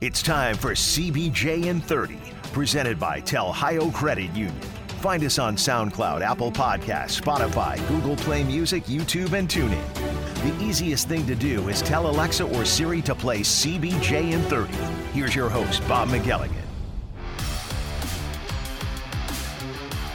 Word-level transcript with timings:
It's 0.00 0.22
time 0.22 0.54
for 0.54 0.74
CBJ 0.74 1.64
in 1.64 1.80
30, 1.80 2.20
presented 2.52 3.00
by 3.00 3.20
Telhio 3.20 3.92
Credit 3.92 4.30
Union. 4.30 4.54
Find 5.00 5.24
us 5.24 5.40
on 5.40 5.56
SoundCloud, 5.56 6.20
Apple 6.20 6.52
Podcasts, 6.52 7.20
Spotify, 7.20 7.76
Google 7.88 8.14
Play 8.14 8.44
Music, 8.44 8.84
YouTube, 8.84 9.32
and 9.32 9.48
TuneIn. 9.48 9.82
The 10.44 10.64
easiest 10.64 11.08
thing 11.08 11.26
to 11.26 11.34
do 11.34 11.68
is 11.68 11.82
tell 11.82 12.08
Alexa 12.08 12.44
or 12.44 12.64
Siri 12.64 13.02
to 13.02 13.14
play 13.16 13.40
CBJ 13.40 14.30
in 14.30 14.42
30. 14.42 14.72
Here's 15.12 15.34
your 15.34 15.48
host, 15.48 15.82
Bob 15.88 16.10
McElligott. 16.10 16.67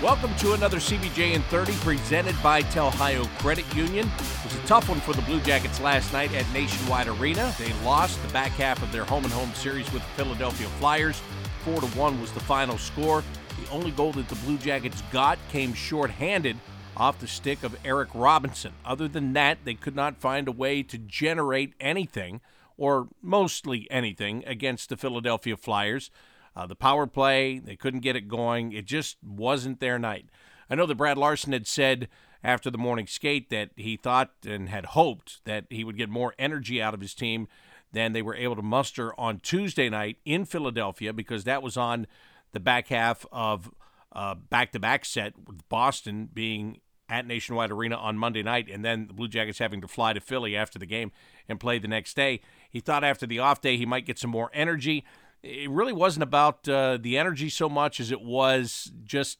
Welcome 0.03 0.35
to 0.39 0.51
another 0.51 0.79
CBJ 0.79 1.31
in 1.31 1.41
30 1.43 1.75
presented 1.75 2.35
by 2.43 2.61
Telhio 2.61 3.25
Credit 3.39 3.63
Union. 3.73 4.05
It 4.05 4.43
was 4.43 4.53
a 4.53 4.67
tough 4.67 4.89
one 4.89 4.99
for 4.99 5.13
the 5.13 5.21
Blue 5.21 5.39
Jackets 5.39 5.79
last 5.79 6.11
night 6.11 6.33
at 6.33 6.45
Nationwide 6.51 7.07
Arena. 7.07 7.55
They 7.57 7.71
lost 7.85 8.21
the 8.21 8.27
back 8.33 8.51
half 8.51 8.83
of 8.83 8.91
their 8.91 9.05
home 9.05 9.23
and 9.23 9.31
home 9.31 9.53
series 9.53 9.89
with 9.93 10.01
the 10.01 10.23
Philadelphia 10.23 10.67
Flyers. 10.77 11.21
4 11.63 11.79
to 11.79 11.87
1 11.87 12.19
was 12.19 12.33
the 12.33 12.41
final 12.41 12.77
score. 12.77 13.23
The 13.61 13.71
only 13.71 13.91
goal 13.91 14.11
that 14.11 14.27
the 14.27 14.35
Blue 14.35 14.57
Jackets 14.57 15.01
got 15.13 15.39
came 15.49 15.73
shorthanded 15.73 16.57
off 16.97 17.19
the 17.19 17.27
stick 17.27 17.63
of 17.63 17.77
Eric 17.85 18.09
Robinson. 18.13 18.73
Other 18.83 19.07
than 19.07 19.31
that, 19.31 19.59
they 19.63 19.73
could 19.73 19.95
not 19.95 20.17
find 20.17 20.49
a 20.49 20.51
way 20.51 20.83
to 20.83 20.97
generate 20.97 21.75
anything 21.79 22.41
or 22.75 23.07
mostly 23.21 23.87
anything 23.89 24.43
against 24.45 24.89
the 24.89 24.97
Philadelphia 24.97 25.55
Flyers. 25.55 26.11
Uh, 26.55 26.67
the 26.67 26.75
power 26.75 27.07
play, 27.07 27.59
they 27.59 27.75
couldn't 27.75 28.01
get 28.01 28.15
it 28.15 28.27
going. 28.27 28.71
It 28.71 28.85
just 28.85 29.17
wasn't 29.23 29.79
their 29.79 29.97
night. 29.97 30.27
I 30.69 30.75
know 30.75 30.85
that 30.85 30.95
Brad 30.95 31.17
Larsen 31.17 31.53
had 31.53 31.67
said 31.67 32.07
after 32.43 32.69
the 32.69 32.77
morning 32.77 33.07
skate 33.07 33.49
that 33.49 33.69
he 33.75 33.95
thought 33.95 34.31
and 34.45 34.69
had 34.69 34.87
hoped 34.87 35.43
that 35.45 35.65
he 35.69 35.83
would 35.83 35.97
get 35.97 36.09
more 36.09 36.33
energy 36.37 36.81
out 36.81 36.93
of 36.93 37.01
his 37.01 37.13
team 37.13 37.47
than 37.91 38.11
they 38.11 38.21
were 38.21 38.35
able 38.35 38.55
to 38.55 38.61
muster 38.61 39.17
on 39.19 39.39
Tuesday 39.39 39.89
night 39.89 40.17
in 40.25 40.45
Philadelphia 40.45 41.13
because 41.13 41.43
that 41.43 41.63
was 41.63 41.77
on 41.77 42.07
the 42.51 42.59
back 42.59 42.87
half 42.87 43.25
of 43.31 43.71
a 44.11 44.35
back 44.35 44.71
to 44.71 44.79
back 44.79 45.05
set 45.05 45.33
with 45.47 45.67
Boston 45.69 46.29
being 46.31 46.79
at 47.09 47.27
Nationwide 47.27 47.71
Arena 47.71 47.95
on 47.95 48.17
Monday 48.17 48.43
night 48.43 48.69
and 48.69 48.83
then 48.83 49.07
the 49.07 49.13
Blue 49.13 49.27
Jackets 49.27 49.59
having 49.59 49.81
to 49.81 49.87
fly 49.87 50.13
to 50.13 50.19
Philly 50.19 50.55
after 50.55 50.79
the 50.79 50.85
game 50.85 51.11
and 51.47 51.59
play 51.59 51.77
the 51.77 51.87
next 51.87 52.15
day. 52.15 52.41
He 52.69 52.79
thought 52.79 53.03
after 53.03 53.25
the 53.25 53.39
off 53.39 53.61
day 53.61 53.77
he 53.77 53.85
might 53.85 54.05
get 54.05 54.19
some 54.19 54.31
more 54.31 54.49
energy 54.53 55.03
it 55.43 55.69
really 55.69 55.93
wasn't 55.93 56.23
about 56.23 56.67
uh, 56.67 56.97
the 56.99 57.17
energy 57.17 57.49
so 57.49 57.67
much 57.67 57.99
as 57.99 58.11
it 58.11 58.21
was 58.21 58.91
just 59.03 59.39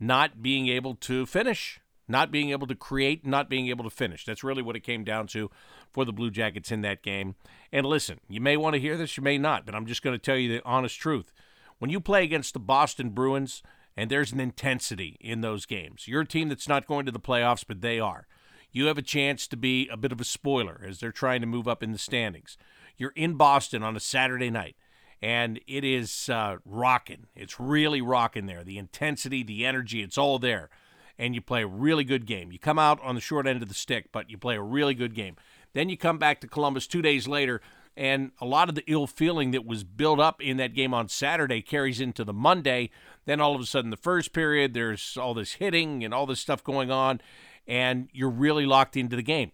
not 0.00 0.42
being 0.42 0.68
able 0.68 0.94
to 0.96 1.26
finish, 1.26 1.80
not 2.08 2.30
being 2.30 2.50
able 2.50 2.66
to 2.66 2.74
create, 2.74 3.26
not 3.26 3.50
being 3.50 3.68
able 3.68 3.84
to 3.84 3.90
finish. 3.90 4.24
That's 4.24 4.42
really 4.42 4.62
what 4.62 4.76
it 4.76 4.80
came 4.80 5.04
down 5.04 5.26
to 5.28 5.50
for 5.92 6.04
the 6.04 6.12
Blue 6.12 6.30
Jackets 6.30 6.72
in 6.72 6.80
that 6.80 7.02
game. 7.02 7.34
And 7.70 7.86
listen, 7.86 8.20
you 8.28 8.40
may 8.40 8.56
want 8.56 8.74
to 8.74 8.80
hear 8.80 8.96
this, 8.96 9.16
you 9.16 9.22
may 9.22 9.38
not, 9.38 9.66
but 9.66 9.74
I'm 9.74 9.86
just 9.86 10.02
going 10.02 10.14
to 10.14 10.22
tell 10.22 10.36
you 10.36 10.48
the 10.50 10.64
honest 10.64 10.98
truth. 10.98 11.32
When 11.78 11.90
you 11.90 12.00
play 12.00 12.24
against 12.24 12.54
the 12.54 12.60
Boston 12.60 13.10
Bruins, 13.10 13.62
and 13.96 14.10
there's 14.10 14.32
an 14.32 14.40
intensity 14.40 15.16
in 15.20 15.40
those 15.40 15.66
games, 15.66 16.08
you're 16.08 16.22
a 16.22 16.26
team 16.26 16.48
that's 16.48 16.68
not 16.68 16.86
going 16.86 17.06
to 17.06 17.12
the 17.12 17.20
playoffs, 17.20 17.64
but 17.66 17.80
they 17.80 18.00
are. 18.00 18.26
You 18.72 18.86
have 18.86 18.98
a 18.98 19.02
chance 19.02 19.46
to 19.48 19.56
be 19.56 19.88
a 19.88 19.96
bit 19.96 20.10
of 20.10 20.20
a 20.20 20.24
spoiler 20.24 20.80
as 20.84 20.98
they're 20.98 21.12
trying 21.12 21.40
to 21.42 21.46
move 21.46 21.68
up 21.68 21.80
in 21.80 21.92
the 21.92 21.98
standings. 21.98 22.58
You're 22.96 23.12
in 23.14 23.34
Boston 23.34 23.84
on 23.84 23.96
a 23.96 24.00
Saturday 24.00 24.50
night 24.50 24.74
and 25.24 25.58
it 25.66 25.84
is 25.84 26.28
uh, 26.28 26.58
rocking. 26.66 27.28
It's 27.34 27.58
really 27.58 28.02
rocking 28.02 28.44
there. 28.44 28.62
The 28.62 28.76
intensity, 28.76 29.42
the 29.42 29.64
energy, 29.64 30.02
it's 30.02 30.18
all 30.18 30.38
there. 30.38 30.68
And 31.18 31.34
you 31.34 31.40
play 31.40 31.62
a 31.62 31.66
really 31.66 32.04
good 32.04 32.26
game. 32.26 32.52
You 32.52 32.58
come 32.58 32.78
out 32.78 33.00
on 33.02 33.14
the 33.14 33.22
short 33.22 33.46
end 33.46 33.62
of 33.62 33.68
the 33.68 33.74
stick, 33.74 34.10
but 34.12 34.28
you 34.28 34.36
play 34.36 34.56
a 34.56 34.60
really 34.60 34.92
good 34.92 35.14
game. 35.14 35.36
Then 35.72 35.88
you 35.88 35.96
come 35.96 36.18
back 36.18 36.42
to 36.42 36.46
Columbus 36.46 36.86
two 36.86 37.00
days 37.00 37.26
later, 37.26 37.62
and 37.96 38.32
a 38.38 38.44
lot 38.44 38.68
of 38.68 38.74
the 38.74 38.84
ill 38.86 39.06
feeling 39.06 39.52
that 39.52 39.64
was 39.64 39.82
built 39.82 40.20
up 40.20 40.42
in 40.42 40.58
that 40.58 40.74
game 40.74 40.92
on 40.92 41.08
Saturday 41.08 41.62
carries 41.62 42.02
into 42.02 42.22
the 42.22 42.34
Monday. 42.34 42.90
Then 43.24 43.40
all 43.40 43.54
of 43.54 43.62
a 43.62 43.66
sudden, 43.66 43.88
the 43.88 43.96
first 43.96 44.34
period, 44.34 44.74
there's 44.74 45.16
all 45.16 45.32
this 45.32 45.54
hitting 45.54 46.04
and 46.04 46.12
all 46.12 46.26
this 46.26 46.40
stuff 46.40 46.62
going 46.62 46.90
on, 46.90 47.22
and 47.66 48.10
you're 48.12 48.28
really 48.28 48.66
locked 48.66 48.94
into 48.94 49.16
the 49.16 49.22
game. 49.22 49.52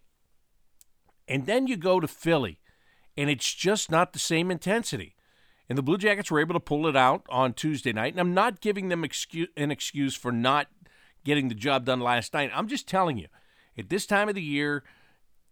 And 1.29 1.47
then 1.47 1.69
you 1.69 1.77
go 1.77 2.01
to 2.01 2.09
Philly, 2.09 2.59
and 3.17 3.31
it's 3.31 3.55
just 3.55 3.89
not 3.89 4.13
the 4.13 4.19
same 4.19 4.51
intensity. 4.51 5.15
And 5.71 5.79
the 5.79 5.85
Blue 5.85 5.99
Jackets 5.99 6.33
were 6.33 6.41
able 6.41 6.55
to 6.55 6.61
pull 6.61 6.89
it 6.89 6.97
out 6.97 7.25
on 7.29 7.55
Tuesday 7.55 7.93
night. 7.93 8.13
And 8.13 8.21
I'm 8.21 8.35
not 8.35 8.61
giving 8.61 8.89
them 8.89 9.05
an 9.57 9.71
excuse 9.71 10.17
for 10.17 10.33
not 10.33 10.67
getting 11.25 11.49
the 11.49 11.55
job 11.55 11.85
done 11.85 12.01
last 12.01 12.35
night. 12.35 12.51
I'm 12.53 12.67
just 12.67 12.89
telling 12.89 13.19
you, 13.19 13.29
at 13.79 13.89
this 13.89 14.05
time 14.05 14.29
of 14.29 14.35
the 14.35 14.43
year, 14.43 14.83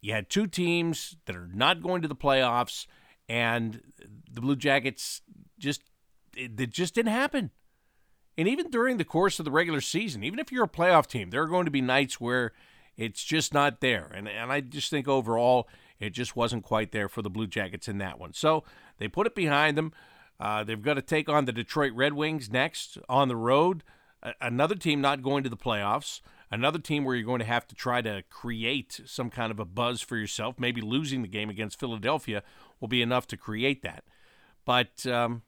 you 0.00 0.12
had 0.12 0.28
two 0.28 0.48
teams 0.48 1.16
that 1.26 1.36
are 1.36 1.48
not 1.54 1.82
going 1.82 2.02
to 2.02 2.08
the 2.08 2.16
playoffs, 2.16 2.88
and 3.28 3.80
the 4.28 4.40
Blue 4.40 4.56
Jackets 4.56 5.22
just 5.56 5.82
it, 6.36 6.58
it 6.58 6.70
just 6.70 6.96
didn't 6.96 7.12
happen. 7.12 7.52
And 8.36 8.48
even 8.48 8.70
during 8.70 8.96
the 8.96 9.04
course 9.04 9.38
of 9.38 9.44
the 9.44 9.52
regular 9.52 9.80
season, 9.80 10.24
even 10.24 10.40
if 10.40 10.50
you're 10.50 10.64
a 10.64 10.68
playoff 10.68 11.06
team, 11.06 11.30
there 11.30 11.42
are 11.42 11.48
going 11.48 11.66
to 11.66 11.70
be 11.70 11.80
nights 11.80 12.20
where 12.20 12.52
it's 12.96 13.22
just 13.22 13.54
not 13.54 13.80
there. 13.80 14.10
And 14.12 14.28
and 14.28 14.50
I 14.50 14.62
just 14.62 14.90
think 14.90 15.06
overall 15.06 15.68
it 16.00 16.10
just 16.10 16.36
wasn't 16.36 16.64
quite 16.64 16.92
there 16.92 17.08
for 17.08 17.22
the 17.22 17.30
Blue 17.30 17.46
Jackets 17.46 17.88
in 17.88 17.98
that 17.98 18.18
one. 18.18 18.32
So 18.32 18.64
they 18.98 19.08
put 19.08 19.26
it 19.26 19.34
behind 19.34 19.76
them. 19.76 19.92
Uh, 20.40 20.62
they've 20.62 20.82
got 20.82 20.94
to 20.94 21.02
take 21.02 21.28
on 21.28 21.44
the 21.44 21.52
Detroit 21.52 21.92
Red 21.94 22.12
Wings 22.12 22.50
next 22.50 22.98
on 23.08 23.28
the 23.28 23.36
road. 23.36 23.82
A- 24.22 24.34
another 24.40 24.76
team 24.76 25.00
not 25.00 25.22
going 25.22 25.42
to 25.42 25.50
the 25.50 25.56
playoffs. 25.56 26.20
Another 26.50 26.78
team 26.78 27.04
where 27.04 27.14
you're 27.14 27.26
going 27.26 27.40
to 27.40 27.44
have 27.44 27.66
to 27.66 27.74
try 27.74 28.00
to 28.00 28.22
create 28.30 29.00
some 29.04 29.28
kind 29.28 29.50
of 29.50 29.58
a 29.58 29.64
buzz 29.64 30.00
for 30.00 30.16
yourself. 30.16 30.58
Maybe 30.58 30.80
losing 30.80 31.22
the 31.22 31.28
game 31.28 31.50
against 31.50 31.78
Philadelphia 31.78 32.42
will 32.80 32.88
be 32.88 33.02
enough 33.02 33.26
to 33.28 33.36
create 33.36 33.82
that. 33.82 34.04
But 34.64 35.04
um, 35.06 35.42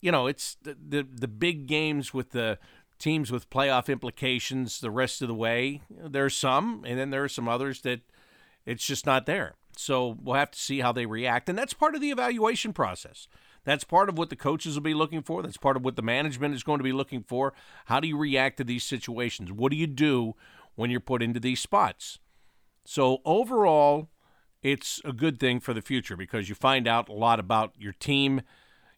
you 0.00 0.12
know, 0.12 0.26
it's 0.26 0.56
the, 0.62 0.76
the 0.76 1.06
the 1.10 1.28
big 1.28 1.66
games 1.66 2.12
with 2.12 2.30
the 2.30 2.58
teams 2.98 3.32
with 3.32 3.50
playoff 3.50 3.88
implications 3.88 4.80
the 4.80 4.90
rest 4.90 5.22
of 5.22 5.28
the 5.28 5.34
way. 5.34 5.82
There 5.90 6.24
are 6.24 6.30
some, 6.30 6.84
and 6.86 6.98
then 6.98 7.10
there 7.10 7.24
are 7.24 7.28
some 7.28 7.48
others 7.48 7.80
that 7.82 8.00
it's 8.66 8.86
just 8.86 9.06
not 9.06 9.26
there. 9.26 9.54
So 9.76 10.16
we'll 10.22 10.36
have 10.36 10.50
to 10.52 10.58
see 10.58 10.80
how 10.80 10.92
they 10.92 11.06
react. 11.06 11.48
And 11.48 11.58
that's 11.58 11.72
part 11.72 11.94
of 11.94 12.00
the 12.00 12.10
evaluation 12.10 12.72
process. 12.72 13.26
That's 13.64 13.84
part 13.84 14.08
of 14.08 14.18
what 14.18 14.30
the 14.30 14.36
coaches 14.36 14.74
will 14.74 14.82
be 14.82 14.94
looking 14.94 15.22
for. 15.22 15.42
That's 15.42 15.56
part 15.56 15.76
of 15.76 15.84
what 15.84 15.96
the 15.96 16.02
management 16.02 16.54
is 16.54 16.62
going 16.62 16.78
to 16.78 16.84
be 16.84 16.92
looking 16.92 17.22
for. 17.22 17.52
How 17.86 18.00
do 18.00 18.08
you 18.08 18.16
react 18.16 18.56
to 18.58 18.64
these 18.64 18.84
situations? 18.84 19.52
What 19.52 19.70
do 19.70 19.76
you 19.76 19.86
do 19.86 20.34
when 20.74 20.90
you're 20.90 21.00
put 21.00 21.22
into 21.22 21.40
these 21.40 21.60
spots? 21.60 22.18
So, 22.84 23.18
overall, 23.24 24.08
it's 24.62 25.00
a 25.04 25.12
good 25.12 25.38
thing 25.38 25.60
for 25.60 25.72
the 25.72 25.82
future 25.82 26.16
because 26.16 26.48
you 26.48 26.56
find 26.56 26.88
out 26.88 27.08
a 27.08 27.12
lot 27.12 27.38
about 27.38 27.74
your 27.78 27.92
team. 27.92 28.42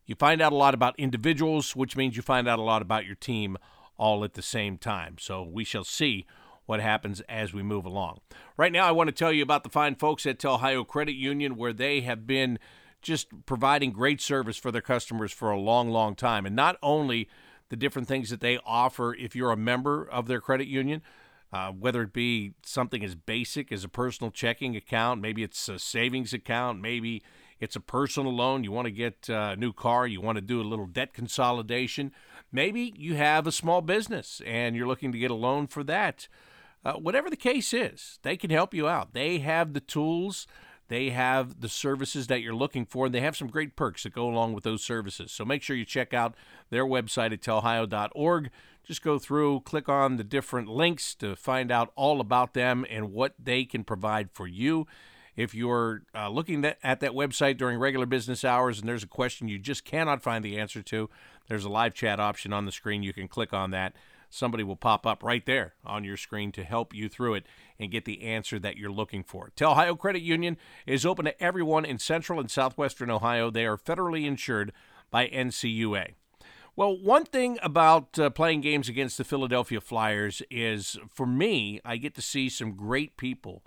You 0.06 0.14
find 0.14 0.40
out 0.40 0.52
a 0.52 0.56
lot 0.56 0.72
about 0.72 0.98
individuals, 0.98 1.76
which 1.76 1.96
means 1.96 2.16
you 2.16 2.22
find 2.22 2.48
out 2.48 2.58
a 2.58 2.62
lot 2.62 2.80
about 2.80 3.04
your 3.04 3.14
team 3.14 3.58
all 3.98 4.24
at 4.24 4.34
the 4.34 4.42
same 4.42 4.78
time. 4.78 5.16
So, 5.18 5.42
we 5.42 5.64
shall 5.64 5.84
see 5.84 6.24
what 6.66 6.80
happens 6.80 7.20
as 7.22 7.52
we 7.52 7.62
move 7.62 7.84
along. 7.84 8.20
Right 8.56 8.72
now, 8.72 8.86
I 8.86 8.92
want 8.92 9.08
to 9.08 9.12
tell 9.12 9.32
you 9.32 9.42
about 9.42 9.64
the 9.64 9.70
fine 9.70 9.94
folks 9.94 10.26
at 10.26 10.38
Telhio 10.38 10.86
Credit 10.86 11.14
Union, 11.14 11.56
where 11.56 11.72
they 11.72 12.00
have 12.02 12.26
been 12.26 12.58
just 13.02 13.28
providing 13.44 13.92
great 13.92 14.20
service 14.20 14.56
for 14.56 14.72
their 14.72 14.80
customers 14.80 15.30
for 15.30 15.50
a 15.50 15.60
long, 15.60 15.90
long 15.90 16.14
time. 16.14 16.46
And 16.46 16.56
not 16.56 16.76
only 16.82 17.28
the 17.68 17.76
different 17.76 18.08
things 18.08 18.30
that 18.30 18.40
they 18.40 18.58
offer 18.64 19.14
if 19.14 19.36
you're 19.36 19.50
a 19.50 19.56
member 19.56 20.08
of 20.08 20.26
their 20.26 20.40
credit 20.40 20.66
union, 20.66 21.02
uh, 21.52 21.70
whether 21.70 22.02
it 22.02 22.12
be 22.12 22.54
something 22.64 23.04
as 23.04 23.14
basic 23.14 23.70
as 23.70 23.84
a 23.84 23.88
personal 23.88 24.30
checking 24.30 24.74
account, 24.74 25.20
maybe 25.20 25.42
it's 25.42 25.68
a 25.68 25.78
savings 25.78 26.32
account, 26.32 26.80
maybe 26.80 27.22
it's 27.60 27.76
a 27.76 27.80
personal 27.80 28.34
loan, 28.34 28.64
you 28.64 28.72
want 28.72 28.86
to 28.86 28.90
get 28.90 29.28
a 29.28 29.54
new 29.54 29.72
car, 29.72 30.06
you 30.06 30.20
want 30.20 30.36
to 30.36 30.42
do 30.42 30.60
a 30.60 30.64
little 30.64 30.86
debt 30.86 31.14
consolidation, 31.14 32.10
maybe 32.50 32.92
you 32.96 33.14
have 33.14 33.46
a 33.46 33.52
small 33.52 33.80
business 33.80 34.42
and 34.44 34.74
you're 34.74 34.86
looking 34.86 35.12
to 35.12 35.18
get 35.18 35.30
a 35.30 35.34
loan 35.34 35.66
for 35.66 35.84
that. 35.84 36.26
Uh, 36.84 36.94
whatever 36.94 37.30
the 37.30 37.36
case 37.36 37.72
is, 37.72 38.18
they 38.22 38.36
can 38.36 38.50
help 38.50 38.74
you 38.74 38.86
out. 38.86 39.14
They 39.14 39.38
have 39.38 39.72
the 39.72 39.80
tools, 39.80 40.46
they 40.88 41.10
have 41.10 41.60
the 41.60 41.68
services 41.68 42.26
that 42.26 42.42
you're 42.42 42.54
looking 42.54 42.84
for, 42.84 43.06
and 43.06 43.14
they 43.14 43.20
have 43.20 43.36
some 43.36 43.48
great 43.48 43.74
perks 43.74 44.02
that 44.02 44.12
go 44.12 44.28
along 44.28 44.52
with 44.52 44.64
those 44.64 44.82
services. 44.82 45.32
So 45.32 45.44
make 45.44 45.62
sure 45.62 45.76
you 45.76 45.86
check 45.86 46.12
out 46.12 46.34
their 46.68 46.84
website 46.84 47.32
at 47.32 47.40
telhio.org. 47.40 48.50
Just 48.84 49.02
go 49.02 49.18
through, 49.18 49.60
click 49.60 49.88
on 49.88 50.16
the 50.16 50.24
different 50.24 50.68
links 50.68 51.14
to 51.16 51.36
find 51.36 51.72
out 51.72 51.90
all 51.96 52.20
about 52.20 52.52
them 52.52 52.84
and 52.90 53.12
what 53.12 53.34
they 53.42 53.64
can 53.64 53.82
provide 53.82 54.30
for 54.30 54.46
you. 54.46 54.86
If 55.36 55.54
you're 55.54 56.02
uh, 56.14 56.28
looking 56.28 56.64
at 56.64 57.00
that 57.00 57.12
website 57.12 57.56
during 57.56 57.78
regular 57.78 58.06
business 58.06 58.44
hours 58.44 58.78
and 58.78 58.88
there's 58.88 59.02
a 59.02 59.08
question 59.08 59.48
you 59.48 59.58
just 59.58 59.84
cannot 59.84 60.22
find 60.22 60.44
the 60.44 60.58
answer 60.58 60.82
to, 60.82 61.08
there's 61.48 61.64
a 61.64 61.70
live 61.70 61.94
chat 61.94 62.20
option 62.20 62.52
on 62.52 62.66
the 62.66 62.72
screen. 62.72 63.02
You 63.02 63.14
can 63.14 63.26
click 63.26 63.52
on 63.52 63.70
that 63.70 63.94
somebody 64.34 64.64
will 64.64 64.76
pop 64.76 65.06
up 65.06 65.22
right 65.22 65.46
there 65.46 65.74
on 65.84 66.04
your 66.04 66.16
screen 66.16 66.50
to 66.52 66.64
help 66.64 66.92
you 66.92 67.08
through 67.08 67.34
it 67.34 67.46
and 67.78 67.90
get 67.90 68.04
the 68.04 68.22
answer 68.22 68.58
that 68.58 68.76
you're 68.76 68.90
looking 68.90 69.22
for. 69.22 69.52
Telhio 69.56 69.98
Credit 69.98 70.22
Union 70.22 70.56
is 70.86 71.06
open 71.06 71.24
to 71.24 71.42
everyone 71.42 71.84
in 71.84 71.98
central 71.98 72.40
and 72.40 72.50
southwestern 72.50 73.10
Ohio. 73.10 73.50
They 73.50 73.64
are 73.64 73.78
federally 73.78 74.26
insured 74.26 74.72
by 75.10 75.28
NCUA. 75.28 76.14
Well, 76.76 76.98
one 76.98 77.24
thing 77.24 77.58
about 77.62 78.18
uh, 78.18 78.30
playing 78.30 78.62
games 78.62 78.88
against 78.88 79.16
the 79.16 79.24
Philadelphia 79.24 79.80
Flyers 79.80 80.42
is 80.50 80.98
for 81.08 81.26
me, 81.26 81.80
I 81.84 81.96
get 81.96 82.16
to 82.16 82.22
see 82.22 82.48
some 82.48 82.72
great 82.72 83.16
people. 83.16 83.62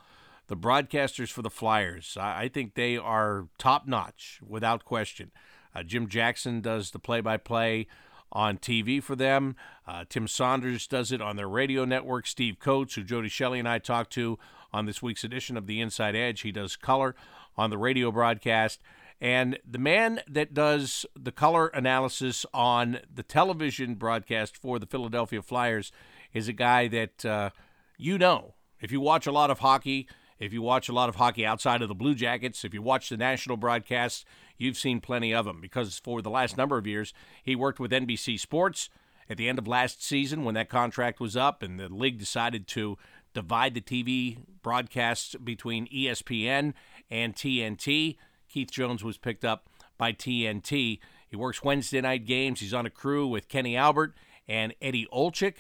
The 0.48 0.58
broadcasters 0.58 1.32
for 1.32 1.42
the 1.42 1.50
Flyers, 1.50 2.18
I 2.20 2.50
think 2.50 2.74
they 2.74 2.98
are 2.98 3.48
top 3.58 3.88
notch 3.88 4.40
without 4.46 4.86
question. 4.86 5.32
Uh, 5.74 5.84
Jim 5.84 6.08
Jackson 6.08 6.60
does 6.60 6.92
the 6.92 7.00
play 7.00 7.22
by 7.22 7.38
play 7.38 7.88
on 8.32 8.58
TV 8.58 9.02
for 9.02 9.16
them. 9.16 9.56
Uh, 9.88 10.06
Tim 10.08 10.28
Saunders 10.28 10.88
does 10.88 11.12
it 11.12 11.22
on 11.22 11.36
their 11.36 11.48
radio 11.48 11.86
network. 11.86 12.28
Steve 12.28 12.60
Coates, 12.60 12.96
who 12.96 13.04
Jody 13.04 13.30
Shelley 13.30 13.60
and 13.60 13.68
I 13.68 13.80
talked 13.80 14.12
to 14.14 14.38
on 14.74 14.86
this 14.86 15.02
week's 15.02 15.24
edition 15.24 15.58
of 15.58 15.68
The 15.68 15.82
Inside 15.82 16.16
Edge, 16.16 16.42
he 16.42 16.52
does 16.52 16.76
color 16.76 17.16
on 17.58 17.70
the 17.70 17.78
radio 17.78 18.12
broadcast. 18.12 18.82
And 19.20 19.58
the 19.68 19.80
man 19.80 20.22
that 20.30 20.54
does 20.54 21.06
the 21.16 21.32
color 21.32 21.68
analysis 21.68 22.46
on 22.54 23.00
the 23.14 23.24
television 23.24 23.96
broadcast 23.96 24.56
for 24.56 24.78
the 24.78 24.86
Philadelphia 24.86 25.42
Flyers 25.42 25.92
is 26.34 26.48
a 26.48 26.54
guy 26.54 26.88
that 26.88 27.26
uh, 27.26 27.50
you 27.98 28.18
know. 28.18 28.54
If 28.80 28.92
you 28.92 29.02
watch 29.02 29.26
a 29.26 29.32
lot 29.32 29.50
of 29.50 29.60
hockey, 29.60 30.08
if 30.40 30.54
you 30.54 30.62
watch 30.62 30.90
a 30.90 30.94
lot 30.94 31.10
of 31.10 31.16
hockey 31.16 31.46
outside 31.46 31.82
of 31.82 31.88
the 31.88 31.96
Blue 31.96 32.16
Jackets, 32.16 32.64
if 32.64 32.74
you 32.74 32.82
watch 32.82 33.10
the 33.10 33.18
national 33.18 33.58
broadcasts, 33.58 34.26
you've 34.58 34.78
seen 34.78 35.02
plenty 35.02 35.34
of 35.34 35.46
them 35.46 35.62
because 35.62 36.00
for 36.00 36.22
the 36.22 36.30
last 36.30 36.58
number 36.58 36.78
of 36.78 36.88
years, 36.88 37.14
he 37.44 37.56
worked 37.56 37.80
with 37.80 37.92
NBC 37.92 38.40
Sports. 38.40 38.90
At 39.30 39.38
the 39.38 39.50
end 39.50 39.60
of 39.60 39.68
last 39.68 40.02
season, 40.02 40.46
when 40.46 40.56
that 40.56 40.70
contract 40.70 41.20
was 41.20 41.36
up 41.36 41.62
and 41.62 41.78
the 41.78 41.90
league 41.90 42.18
decided 42.18 42.66
to 42.70 42.98
divide 43.34 43.74
the 43.74 43.82
TV 43.82 44.38
broadcasts 44.64 45.36
between 45.36 45.88
ESPN 45.88 46.74
and 47.12 47.36
TNT, 47.36 48.16
Keith 48.48 48.72
Jones 48.72 49.04
was 49.04 49.18
picked 49.18 49.44
up 49.44 49.68
by 49.98 50.14
TNT. 50.14 51.00
He 51.28 51.36
works 51.36 51.64
Wednesday 51.64 52.00
night 52.00 52.26
games. 52.26 52.62
He's 52.62 52.74
on 52.74 52.86
a 52.86 52.90
crew 52.90 53.28
with 53.28 53.50
Kenny 53.50 53.76
Albert 53.76 54.16
and 54.48 54.74
Eddie 54.82 55.08
Olczyk. 55.14 55.56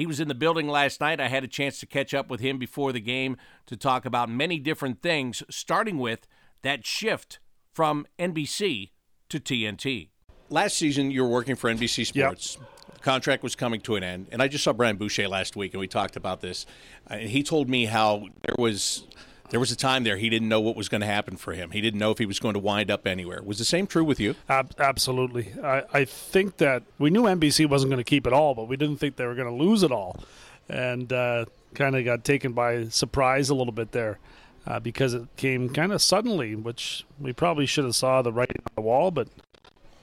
He 0.00 0.06
was 0.06 0.18
in 0.18 0.28
the 0.28 0.34
building 0.34 0.66
last 0.66 0.98
night. 1.02 1.20
I 1.20 1.28
had 1.28 1.44
a 1.44 1.46
chance 1.46 1.78
to 1.80 1.86
catch 1.86 2.14
up 2.14 2.30
with 2.30 2.40
him 2.40 2.56
before 2.56 2.90
the 2.90 3.02
game 3.02 3.36
to 3.66 3.76
talk 3.76 4.06
about 4.06 4.30
many 4.30 4.58
different 4.58 5.02
things, 5.02 5.42
starting 5.50 5.98
with 5.98 6.26
that 6.62 6.86
shift 6.86 7.38
from 7.74 8.06
NBC 8.18 8.92
to 9.28 9.38
TNT. 9.38 10.08
Last 10.48 10.78
season, 10.78 11.10
you 11.10 11.22
were 11.22 11.28
working 11.28 11.54
for 11.54 11.68
NBC 11.68 12.06
Sports. 12.06 12.56
Yep. 12.58 12.94
The 12.94 13.00
contract 13.00 13.42
was 13.42 13.54
coming 13.54 13.82
to 13.82 13.96
an 13.96 14.02
end, 14.02 14.28
and 14.32 14.40
I 14.40 14.48
just 14.48 14.64
saw 14.64 14.72
Brian 14.72 14.96
Boucher 14.96 15.28
last 15.28 15.54
week, 15.54 15.74
and 15.74 15.80
we 15.82 15.86
talked 15.86 16.16
about 16.16 16.40
this. 16.40 16.64
And 17.06 17.28
he 17.28 17.42
told 17.42 17.68
me 17.68 17.84
how 17.84 18.26
there 18.46 18.56
was 18.56 19.06
there 19.50 19.60
was 19.60 19.70
a 19.70 19.76
time 19.76 20.04
there 20.04 20.16
he 20.16 20.30
didn't 20.30 20.48
know 20.48 20.60
what 20.60 20.76
was 20.76 20.88
going 20.88 21.00
to 21.00 21.06
happen 21.06 21.36
for 21.36 21.52
him. 21.52 21.70
He 21.70 21.80
didn't 21.80 22.00
know 22.00 22.10
if 22.10 22.18
he 22.18 22.26
was 22.26 22.38
going 22.38 22.54
to 22.54 22.60
wind 22.60 22.90
up 22.90 23.06
anywhere. 23.06 23.42
Was 23.42 23.58
the 23.58 23.64
same 23.64 23.86
true 23.86 24.04
with 24.04 24.18
you? 24.18 24.34
Ab- 24.48 24.74
absolutely. 24.78 25.52
I, 25.62 25.82
I 25.92 26.04
think 26.04 26.56
that 26.58 26.82
we 26.98 27.10
knew 27.10 27.24
NBC 27.24 27.68
wasn't 27.68 27.90
going 27.90 28.02
to 28.02 28.08
keep 28.08 28.26
it 28.26 28.32
all, 28.32 28.54
but 28.54 28.68
we 28.68 28.76
didn't 28.76 28.96
think 28.96 29.16
they 29.16 29.26
were 29.26 29.34
going 29.34 29.48
to 29.48 29.64
lose 29.64 29.82
it 29.82 29.92
all, 29.92 30.20
and 30.68 31.12
uh, 31.12 31.46
kind 31.74 31.96
of 31.96 32.04
got 32.04 32.24
taken 32.24 32.52
by 32.52 32.88
surprise 32.88 33.50
a 33.50 33.54
little 33.54 33.72
bit 33.72 33.92
there. 33.92 34.18
Uh, 34.66 34.78
because 34.78 35.14
it 35.14 35.26
came 35.36 35.70
kind 35.70 35.90
of 35.90 36.02
suddenly, 36.02 36.54
which 36.54 37.06
we 37.18 37.32
probably 37.32 37.64
should 37.64 37.84
have 37.84 37.96
saw 37.96 38.20
the 38.20 38.30
writing 38.30 38.60
on 38.66 38.72
the 38.74 38.82
wall, 38.82 39.10
but 39.10 39.26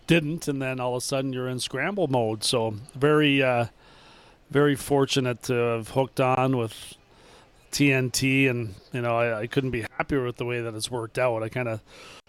didn't. 0.07 0.47
And 0.47 0.59
then 0.59 0.79
all 0.79 0.95
of 0.95 1.03
a 1.03 1.05
sudden 1.05 1.31
you're 1.31 1.47
in 1.47 1.59
scramble 1.59 2.07
mode. 2.07 2.44
So 2.44 2.75
very, 2.95 3.44
uh, 3.44 3.67
very 4.49 4.75
fortunate 4.75 5.44
to 5.44 5.53
have 5.53 5.89
hooked 5.89 6.19
on 6.19 6.57
with 6.57 6.95
TNT, 7.77 8.50
and 8.50 8.74
you 8.91 9.01
know 9.01 9.15
I, 9.15 9.41
I 9.41 9.47
couldn't 9.47 9.69
be 9.69 9.85
happier 9.97 10.25
with 10.25 10.38
the 10.38 10.45
way 10.45 10.62
that 10.62 10.74
it's 10.74 10.89
worked 10.89 11.19
out. 11.19 11.44
I 11.44 11.50
kind 11.50 11.68
of 11.68 11.81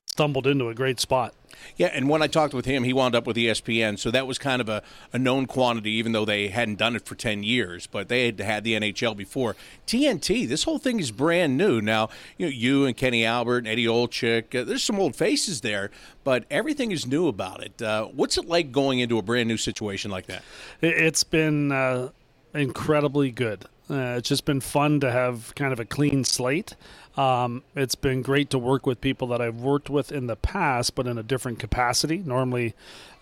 stumbled 0.05 0.47
into 0.47 0.69
a 0.69 0.75
great 0.75 1.01
spot. 1.01 1.33
Yeah, 1.77 1.87
and 1.87 2.09
when 2.09 2.23
I 2.23 2.27
talked 2.27 2.53
with 2.53 2.67
him, 2.67 2.85
he 2.85 2.93
wound 2.93 3.15
up 3.15 3.27
with 3.27 3.37
ESPN, 3.37 3.99
so 3.99 4.11
that 4.11 4.27
was 4.27 4.39
kind 4.39 4.61
of 4.61 4.69
a, 4.69 4.83
a 5.13 5.19
known 5.19 5.47
quantity, 5.47 5.93
even 5.93 6.13
though 6.13 6.25
they 6.25 6.49
hadn't 6.49 6.77
done 6.77 6.95
it 6.95 7.07
for 7.07 7.15
10 7.15 7.43
years, 7.43 7.87
but 7.87 8.09
they 8.09 8.27
had 8.27 8.39
had 8.41 8.65
the 8.65 8.75
NHL 8.75 9.17
before. 9.17 9.57
TNT, 9.87 10.47
this 10.47 10.65
whole 10.65 10.79
thing 10.79 11.01
is 11.01 11.11
brand 11.11 11.57
new. 11.57 11.81
Now, 11.81 12.11
you 12.37 12.47
know, 12.47 12.53
you 12.53 12.85
and 12.85 12.97
Kenny 12.97 13.25
Albert 13.25 13.59
and 13.59 13.69
Eddie 13.69 13.87
Olczyk, 13.87 14.55
uh, 14.55 14.65
there's 14.65 14.85
some 14.85 15.01
old 15.01 15.17
faces 15.17 15.63
there, 15.63 15.91
but 16.25 16.45
everything 16.51 16.93
is 16.93 17.07
new 17.07 17.27
about 17.27 17.63
it. 17.63 17.81
Uh, 17.81 18.05
what's 18.07 18.37
it 18.37 18.47
like 18.47 18.71
going 18.71 18.99
into 18.99 19.19
a 19.19 19.23
brand 19.23 19.49
new 19.49 19.57
situation 19.57 20.11
like 20.11 20.27
that? 20.27 20.43
It's 20.83 21.25
been 21.25 21.73
uh, 21.73 22.11
incredibly 22.55 23.31
good. 23.31 23.65
Uh, 23.91 24.17
it's 24.19 24.29
just 24.29 24.45
been 24.45 24.61
fun 24.61 25.01
to 25.01 25.11
have 25.11 25.55
kind 25.55 25.73
of 25.73 25.81
a 25.81 25.85
clean 25.85 26.25
slate. 26.25 26.75
Um, 27.17 27.63
it's 27.75 27.95
been 27.95 28.23
great 28.23 28.51
to 28.51 28.59
work 28.59 28.87
with 28.87 29.01
people 29.01 29.29
that 29.29 29.41
I've 29.41 29.57
worked 29.57 29.89
with 29.89 30.13
in 30.13 30.27
the 30.27 30.37
past, 30.37 30.95
but 30.95 31.07
in 31.07 31.17
a 31.17 31.23
different 31.23 31.59
capacity. 31.59 32.19
Normally, 32.19 32.75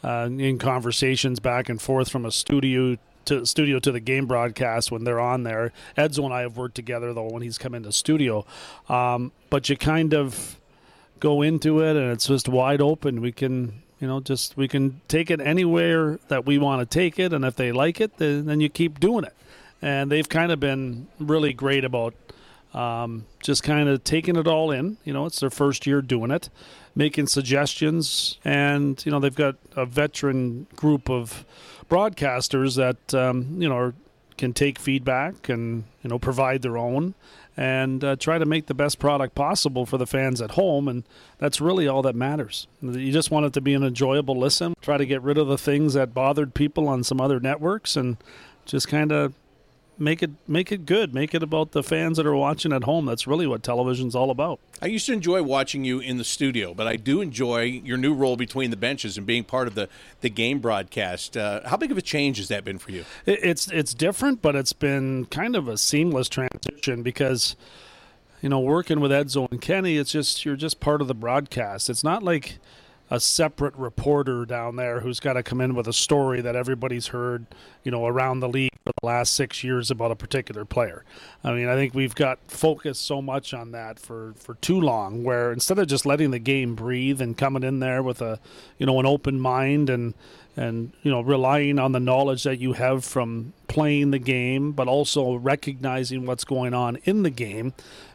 uh, 0.02 0.28
in 0.30 0.58
conversations 0.58 1.40
back 1.40 1.68
and 1.68 1.80
forth 1.80 2.08
from 2.08 2.26
a 2.26 2.32
studio 2.32 2.96
to 3.26 3.44
studio 3.44 3.78
to 3.80 3.90
the 3.90 4.00
game 4.00 4.26
broadcast 4.26 4.92
when 4.92 5.04
they're 5.04 5.20
on 5.20 5.42
there. 5.42 5.72
Edzo 5.96 6.24
and 6.24 6.34
I 6.34 6.42
have 6.42 6.56
worked 6.56 6.74
together 6.76 7.12
though 7.12 7.28
when 7.28 7.42
he's 7.42 7.58
come 7.58 7.74
into 7.74 7.90
studio, 7.92 8.46
um, 8.88 9.32
but 9.50 9.68
you 9.68 9.76
kind 9.76 10.14
of 10.14 10.60
go 11.18 11.42
into 11.42 11.80
it 11.80 11.96
and 11.96 12.12
it's 12.12 12.28
just 12.28 12.48
wide 12.48 12.80
open. 12.80 13.20
We 13.20 13.32
can 13.32 13.82
you 14.00 14.06
know 14.06 14.20
just 14.20 14.56
we 14.56 14.68
can 14.68 15.00
take 15.08 15.30
it 15.30 15.40
anywhere 15.40 16.18
that 16.28 16.44
we 16.46 16.58
want 16.58 16.88
to 16.88 16.98
take 16.98 17.18
it, 17.18 17.32
and 17.32 17.44
if 17.44 17.56
they 17.56 17.72
like 17.72 18.00
it, 18.00 18.18
then, 18.18 18.46
then 18.46 18.60
you 18.60 18.68
keep 18.68 19.00
doing 19.00 19.24
it 19.24 19.34
and 19.82 20.10
they've 20.10 20.28
kind 20.28 20.52
of 20.52 20.60
been 20.60 21.08
really 21.18 21.52
great 21.52 21.84
about 21.84 22.14
um, 22.74 23.26
just 23.40 23.62
kind 23.62 23.88
of 23.88 24.04
taking 24.04 24.36
it 24.36 24.46
all 24.46 24.70
in. 24.70 24.98
You 25.04 25.12
know, 25.12 25.26
it's 25.26 25.40
their 25.40 25.50
first 25.50 25.86
year 25.86 26.02
doing 26.02 26.30
it, 26.30 26.50
making 26.94 27.26
suggestions, 27.28 28.38
and 28.44 29.04
you 29.04 29.12
know 29.12 29.20
they've 29.20 29.34
got 29.34 29.56
a 29.74 29.86
veteran 29.86 30.66
group 30.76 31.08
of 31.08 31.44
broadcasters 31.88 32.76
that 32.76 33.14
um, 33.14 33.60
you 33.60 33.68
know 33.68 33.76
are, 33.76 33.94
can 34.36 34.52
take 34.52 34.78
feedback 34.78 35.48
and 35.48 35.84
you 36.02 36.10
know 36.10 36.18
provide 36.18 36.62
their 36.62 36.76
own 36.76 37.14
and 37.56 38.04
uh, 38.04 38.16
try 38.16 38.36
to 38.36 38.44
make 38.44 38.66
the 38.66 38.74
best 38.74 38.98
product 38.98 39.34
possible 39.34 39.86
for 39.86 39.96
the 39.96 40.06
fans 40.06 40.42
at 40.42 40.52
home. 40.52 40.88
And 40.88 41.04
that's 41.38 41.60
really 41.60 41.88
all 41.88 42.02
that 42.02 42.14
matters. 42.14 42.66
You 42.82 43.10
just 43.10 43.30
want 43.30 43.46
it 43.46 43.54
to 43.54 43.60
be 43.60 43.72
an 43.72 43.82
enjoyable 43.82 44.38
listen 44.38 44.74
try 44.82 44.98
to 44.98 45.06
get 45.06 45.22
rid 45.22 45.38
of 45.38 45.48
the 45.48 45.58
things 45.58 45.94
that 45.94 46.12
bothered 46.12 46.54
people 46.54 46.86
on 46.86 47.02
some 47.02 47.20
other 47.20 47.40
networks 47.40 47.96
and 47.96 48.18
just 48.66 48.88
kind 48.88 49.10
of 49.10 49.32
make 49.98 50.22
it 50.22 50.30
make 50.46 50.72
it 50.72 50.86
good. 50.86 51.14
Make 51.14 51.34
it 51.34 51.42
about 51.42 51.72
the 51.72 51.82
fans 51.82 52.16
that 52.16 52.26
are 52.26 52.34
watching 52.34 52.72
at 52.72 52.84
home. 52.84 53.06
That's 53.06 53.26
really 53.26 53.46
what 53.46 53.62
television's 53.62 54.14
all 54.14 54.30
about. 54.30 54.60
I 54.80 54.86
used 54.86 55.06
to 55.06 55.12
enjoy 55.12 55.42
watching 55.42 55.84
you 55.84 56.00
in 56.00 56.18
the 56.18 56.24
studio, 56.24 56.74
but 56.74 56.86
I 56.86 56.96
do 56.96 57.20
enjoy 57.20 57.62
your 57.62 57.96
new 57.96 58.14
role 58.14 58.36
between 58.36 58.70
the 58.70 58.76
benches 58.76 59.16
and 59.16 59.26
being 59.26 59.44
part 59.44 59.66
of 59.66 59.74
the 59.74 59.88
the 60.20 60.30
game 60.30 60.58
broadcast. 60.58 61.36
Uh, 61.36 61.66
how 61.68 61.76
big 61.76 61.90
of 61.90 61.98
a 61.98 62.02
change 62.02 62.38
has 62.38 62.48
that 62.48 62.64
been 62.64 62.78
for 62.78 62.92
you? 62.92 63.04
It's 63.24 63.70
it's 63.70 63.94
different, 63.94 64.42
but 64.42 64.54
it's 64.54 64.72
been 64.72 65.26
kind 65.26 65.56
of 65.56 65.68
a 65.68 65.78
seamless 65.78 66.28
transition 66.28 67.02
because 67.02 67.56
you 68.42 68.48
know 68.48 68.60
working 68.60 69.00
with 69.00 69.10
Edzo 69.10 69.50
and 69.50 69.60
Kenny, 69.60 69.96
it's 69.96 70.12
just 70.12 70.44
you're 70.44 70.56
just 70.56 70.80
part 70.80 71.00
of 71.00 71.08
the 71.08 71.14
broadcast. 71.14 71.88
It's 71.88 72.04
not 72.04 72.22
like 72.22 72.58
a 73.08 73.20
separate 73.20 73.74
reporter 73.76 74.44
down 74.44 74.76
there 74.76 75.00
who's 75.00 75.20
got 75.20 75.34
to 75.34 75.42
come 75.42 75.60
in 75.60 75.74
with 75.74 75.86
a 75.86 75.92
story 75.92 76.40
that 76.40 76.56
everybody's 76.56 77.08
heard, 77.08 77.46
you 77.84 77.90
know, 77.92 78.04
around 78.04 78.40
the 78.40 78.48
league 78.48 78.72
the 78.86 79.06
last 79.06 79.34
six 79.34 79.62
years 79.64 79.90
about 79.90 80.10
a 80.10 80.16
particular 80.16 80.64
player. 80.64 81.04
I 81.42 81.52
mean, 81.52 81.68
I 81.68 81.74
think 81.74 81.94
we've 81.94 82.14
got 82.14 82.38
focused 82.48 83.04
so 83.04 83.20
much 83.20 83.52
on 83.52 83.72
that 83.72 83.98
for, 83.98 84.34
for 84.36 84.54
too 84.56 84.80
long, 84.80 85.24
where 85.24 85.52
instead 85.52 85.78
of 85.78 85.88
just 85.88 86.06
letting 86.06 86.30
the 86.30 86.38
game 86.38 86.74
breathe 86.74 87.20
and 87.20 87.36
coming 87.36 87.62
in 87.62 87.80
there 87.80 88.02
with 88.02 88.22
a, 88.22 88.40
you 88.78 88.86
know, 88.86 88.98
an 89.00 89.06
open 89.06 89.40
mind 89.40 89.90
and 89.90 90.14
and 90.58 90.92
you 91.02 91.10
know 91.10 91.20
relying 91.20 91.78
on 91.78 91.92
the 91.92 92.00
knowledge 92.00 92.44
that 92.44 92.58
you 92.58 92.72
have 92.72 93.04
from 93.04 93.52
playing 93.68 94.10
the 94.10 94.18
game, 94.18 94.72
but 94.72 94.88
also 94.88 95.34
recognizing 95.34 96.24
what's 96.24 96.44
going 96.44 96.72
on 96.72 96.96
in 97.04 97.22
the 97.22 97.30
game 97.30 97.74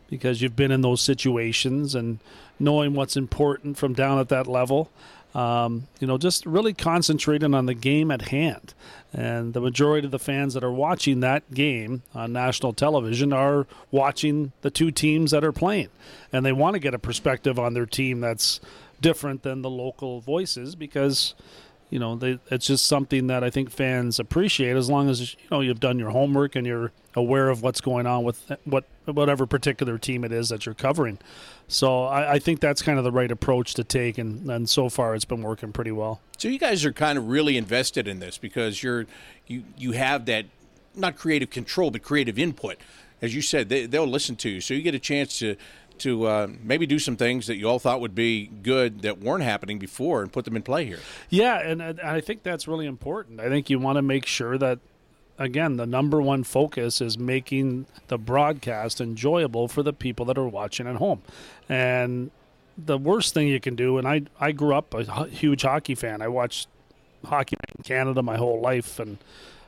because 0.09 0.41
you've 0.41 0.55
been 0.55 0.71
in 0.71 0.81
those 0.81 1.01
situations 1.01 1.95
and 1.95 2.19
knowing 2.59 2.93
what's 2.93 3.15
important 3.15 3.77
from 3.77 3.93
down 3.93 4.19
at 4.19 4.29
that 4.29 4.47
level. 4.47 4.91
Um, 5.33 5.87
you 5.99 6.07
know, 6.07 6.17
just 6.17 6.45
really 6.45 6.73
concentrating 6.73 7.53
on 7.53 7.65
the 7.65 7.73
game 7.73 8.11
at 8.11 8.23
hand. 8.23 8.73
And 9.13 9.53
the 9.53 9.61
majority 9.61 10.05
of 10.05 10.11
the 10.11 10.19
fans 10.19 10.53
that 10.53 10.63
are 10.63 10.71
watching 10.71 11.21
that 11.21 11.53
game 11.53 12.03
on 12.13 12.33
national 12.33 12.73
television 12.73 13.31
are 13.31 13.65
watching 13.91 14.51
the 14.61 14.69
two 14.69 14.91
teams 14.91 15.31
that 15.31 15.43
are 15.43 15.51
playing. 15.51 15.89
And 16.33 16.45
they 16.45 16.51
want 16.51 16.75
to 16.75 16.79
get 16.79 16.93
a 16.93 16.99
perspective 16.99 17.59
on 17.59 17.73
their 17.73 17.85
team 17.85 18.19
that's 18.19 18.59
different 19.01 19.43
than 19.43 19.61
the 19.61 19.69
local 19.69 20.21
voices 20.21 20.75
because 20.75 21.33
you 21.91 21.99
know, 21.99 22.15
they, 22.15 22.39
it's 22.49 22.65
just 22.65 22.85
something 22.85 23.27
that 23.27 23.43
I 23.43 23.49
think 23.49 23.69
fans 23.69 24.17
appreciate 24.17 24.77
as 24.77 24.89
long 24.89 25.09
as 25.09 25.33
you 25.33 25.39
know 25.51 25.59
you've 25.59 25.81
done 25.81 25.99
your 25.99 26.09
homework 26.09 26.55
and 26.55 26.65
you're 26.65 26.93
aware 27.15 27.49
of 27.49 27.61
what's 27.61 27.81
going 27.81 28.07
on 28.07 28.23
with 28.23 28.49
what 28.63 28.85
whatever 29.05 29.45
particular 29.45 29.97
team 29.97 30.23
it 30.23 30.31
is 30.31 30.49
that 30.49 30.65
you're 30.65 30.73
covering. 30.73 31.19
So 31.67 32.05
I, 32.05 32.33
I 32.33 32.39
think 32.39 32.61
that's 32.61 32.81
kind 32.81 32.97
of 32.97 33.03
the 33.03 33.11
right 33.11 33.29
approach 33.29 33.73
to 33.73 33.83
take, 33.83 34.17
and, 34.17 34.49
and 34.49 34.69
so 34.69 34.87
far 34.87 35.13
it's 35.15 35.25
been 35.25 35.41
working 35.41 35.73
pretty 35.73 35.91
well. 35.91 36.21
So 36.37 36.47
you 36.47 36.57
guys 36.57 36.85
are 36.85 36.93
kind 36.93 37.17
of 37.17 37.27
really 37.27 37.57
invested 37.57 38.07
in 38.07 38.19
this 38.19 38.37
because 38.37 38.81
you're 38.81 39.05
you 39.45 39.63
you 39.77 39.91
have 39.91 40.25
that 40.27 40.45
not 40.95 41.17
creative 41.17 41.49
control 41.49 41.91
but 41.91 42.01
creative 42.01 42.39
input. 42.39 42.77
As 43.21 43.35
you 43.35 43.41
said, 43.41 43.69
they, 43.69 43.85
they'll 43.85 44.07
listen 44.07 44.35
to 44.37 44.49
you, 44.49 44.61
so 44.61 44.73
you 44.73 44.81
get 44.81 44.95
a 44.95 44.99
chance 44.99 45.37
to 45.39 45.57
to 45.99 46.25
uh, 46.25 46.47
maybe 46.63 46.85
do 46.85 46.99
some 46.99 47.15
things 47.15 47.47
that 47.47 47.57
you 47.57 47.67
all 47.67 47.79
thought 47.79 48.01
would 48.01 48.15
be 48.15 48.47
good 48.47 49.01
that 49.01 49.19
weren't 49.19 49.43
happening 49.43 49.79
before 49.79 50.21
and 50.21 50.31
put 50.31 50.45
them 50.45 50.55
in 50.55 50.61
play 50.61 50.85
here. 50.85 50.99
Yeah, 51.29 51.59
and, 51.59 51.81
I 52.01 52.21
think 52.21 52.43
that's 52.43 52.67
really 52.67 52.85
important. 52.85 53.39
I 53.39 53.49
think 53.49 53.69
you 53.69 53.79
want 53.79 53.97
to 53.97 54.01
make 54.01 54.25
sure 54.25 54.57
that 54.57 54.79
again, 55.37 55.77
the 55.77 55.85
number 55.85 56.21
one 56.21 56.43
focus 56.43 57.01
is 57.01 57.17
making 57.17 57.87
the 58.07 58.17
broadcast 58.17 59.01
enjoyable 59.01 59.67
for 59.67 59.83
the 59.83 59.93
people 59.93 60.25
that 60.25 60.37
are 60.37 60.47
watching 60.47 60.87
at 60.87 60.97
home. 60.97 61.21
And 61.67 62.31
the 62.77 62.97
worst 62.97 63.33
thing 63.33 63.47
you 63.47 63.59
can 63.59 63.75
do, 63.75 63.97
and 63.97 64.07
I 64.07 64.23
I 64.39 64.51
grew 64.51 64.75
up 64.75 64.93
a 64.93 65.27
huge 65.27 65.63
hockey 65.63 65.95
fan. 65.95 66.21
I 66.21 66.27
watched 66.27 66.67
hockey 67.25 67.57
in 67.77 67.83
Canada 67.83 68.21
my 68.21 68.37
whole 68.37 68.61
life, 68.61 68.99
and 68.99 69.17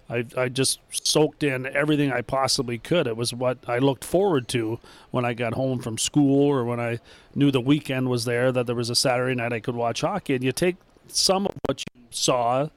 I 0.10 0.25
I 0.38 0.50
just 0.50 0.79
soaked 0.91 1.43
in 1.43 1.65
everything 1.65 2.12
I 2.12 2.22
possibly 2.22 2.77
could. 2.77 3.07
It 3.07 3.17
was 3.17 3.33
what 3.33 3.57
I 3.67 3.79
looked 3.79 4.03
forward 4.03 4.48
to 4.50 4.79
when 5.12 5.25
I 5.25 5.33
got 5.33 5.53
home 5.53 5.79
from 5.79 5.98
school 5.98 6.50
or 6.50 6.63
when 6.63 6.79
I 6.79 7.00
knew 7.36 7.51
the 7.51 7.62
weekend 7.62 8.10
was 8.10 8.25
there 8.25 8.51
that 8.51 8.65
there 8.65 8.75
was 8.75 8.89
a 8.89 8.95
Saturday 8.95 9.36
night 9.36 9.53
I 9.53 9.60
could 9.60 9.75
watch 9.75 10.01
hockey. 10.01 10.36
And 10.36 10.43
you 10.43 10.51
take 10.51 10.75
some 11.07 11.45
of 11.45 11.55
what 11.65 11.83
you 11.95 12.01
saw 12.12 12.69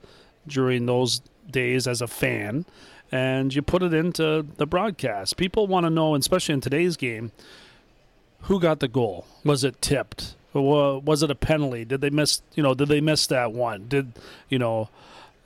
during 0.46 0.86
those 0.86 1.20
days 1.50 1.86
as 1.86 2.00
a 2.00 2.06
fan 2.06 2.64
and 3.12 3.54
you 3.54 3.62
put 3.62 3.82
it 3.82 3.94
into 3.94 4.46
the 4.56 4.66
broadcast. 4.66 5.36
People 5.36 5.66
want 5.66 5.84
to 5.84 5.90
know, 5.90 6.14
especially 6.14 6.54
in 6.54 6.60
today's 6.60 6.96
game, 6.96 7.32
who 8.42 8.60
got 8.60 8.80
the 8.80 8.88
goal? 8.88 9.26
Was 9.44 9.64
it 9.64 9.80
tipped? 9.80 10.34
Was 10.52 11.22
it 11.22 11.30
a 11.30 11.34
penalty? 11.34 11.84
Did 11.84 12.00
they 12.00 12.10
miss? 12.10 12.40
You 12.54 12.62
know, 12.62 12.74
did 12.74 12.88
they 12.88 13.00
miss 13.00 13.26
that 13.26 13.52
one? 13.52 13.88
Did 13.88 14.12
you 14.48 14.58
know? 14.58 14.88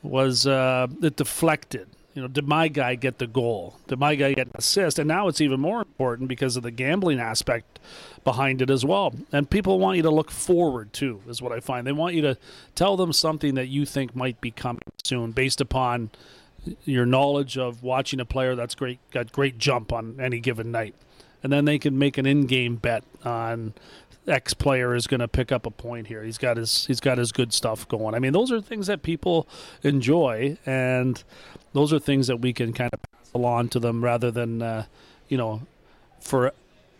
Was 0.02 0.46
uh, 0.46 0.86
it 1.02 1.16
deflected? 1.16 1.88
You 2.14 2.22
know, 2.22 2.28
did 2.28 2.48
my 2.48 2.68
guy 2.68 2.96
get 2.96 3.18
the 3.18 3.26
goal? 3.26 3.76
Did 3.86 4.00
my 4.00 4.16
guy 4.16 4.34
get 4.34 4.48
an 4.48 4.54
assist? 4.56 4.98
And 4.98 5.06
now 5.06 5.28
it's 5.28 5.40
even 5.40 5.60
more 5.60 5.78
important 5.80 6.28
because 6.28 6.56
of 6.56 6.62
the 6.62 6.72
gambling 6.72 7.20
aspect 7.20 7.78
behind 8.24 8.60
it 8.60 8.68
as 8.68 8.84
well. 8.84 9.14
And 9.30 9.48
people 9.48 9.78
want 9.78 9.96
you 9.96 10.02
to 10.02 10.10
look 10.10 10.30
forward 10.30 10.92
too, 10.92 11.22
is 11.28 11.40
what 11.40 11.52
I 11.52 11.60
find. 11.60 11.86
They 11.86 11.92
want 11.92 12.14
you 12.14 12.22
to 12.22 12.36
tell 12.74 12.96
them 12.96 13.12
something 13.12 13.54
that 13.54 13.68
you 13.68 13.86
think 13.86 14.16
might 14.16 14.40
be 14.40 14.50
coming 14.50 14.82
soon 15.04 15.30
based 15.30 15.60
upon 15.60 16.10
your 16.84 17.06
knowledge 17.06 17.56
of 17.56 17.82
watching 17.82 18.20
a 18.20 18.24
player 18.24 18.54
that's 18.54 18.74
great 18.74 18.98
got 19.12 19.32
great 19.32 19.56
jump 19.56 19.92
on 19.92 20.18
any 20.20 20.40
given 20.40 20.70
night. 20.70 20.94
And 21.42 21.52
then 21.52 21.64
they 21.64 21.78
can 21.78 21.98
make 21.98 22.18
an 22.18 22.26
in-game 22.26 22.76
bet 22.76 23.02
on 23.24 23.72
X 24.26 24.54
player 24.54 24.94
is 24.94 25.06
going 25.06 25.20
to 25.20 25.28
pick 25.28 25.50
up 25.50 25.66
a 25.66 25.70
point 25.70 26.06
here. 26.06 26.22
He's 26.22 26.38
got 26.38 26.56
his 26.56 26.86
he's 26.86 27.00
got 27.00 27.18
his 27.18 27.32
good 27.32 27.52
stuff 27.52 27.88
going. 27.88 28.14
I 28.14 28.18
mean, 28.18 28.32
those 28.32 28.52
are 28.52 28.60
things 28.60 28.86
that 28.86 29.02
people 29.02 29.48
enjoy, 29.82 30.58
and 30.66 31.22
those 31.72 31.92
are 31.92 31.98
things 31.98 32.26
that 32.26 32.40
we 32.40 32.52
can 32.52 32.72
kind 32.72 32.90
of 32.92 33.00
pass 33.02 33.32
along 33.34 33.70
to 33.70 33.80
them 33.80 34.04
rather 34.04 34.30
than 34.30 34.62
uh, 34.62 34.84
you 35.28 35.36
know 35.36 35.62
for 36.20 36.52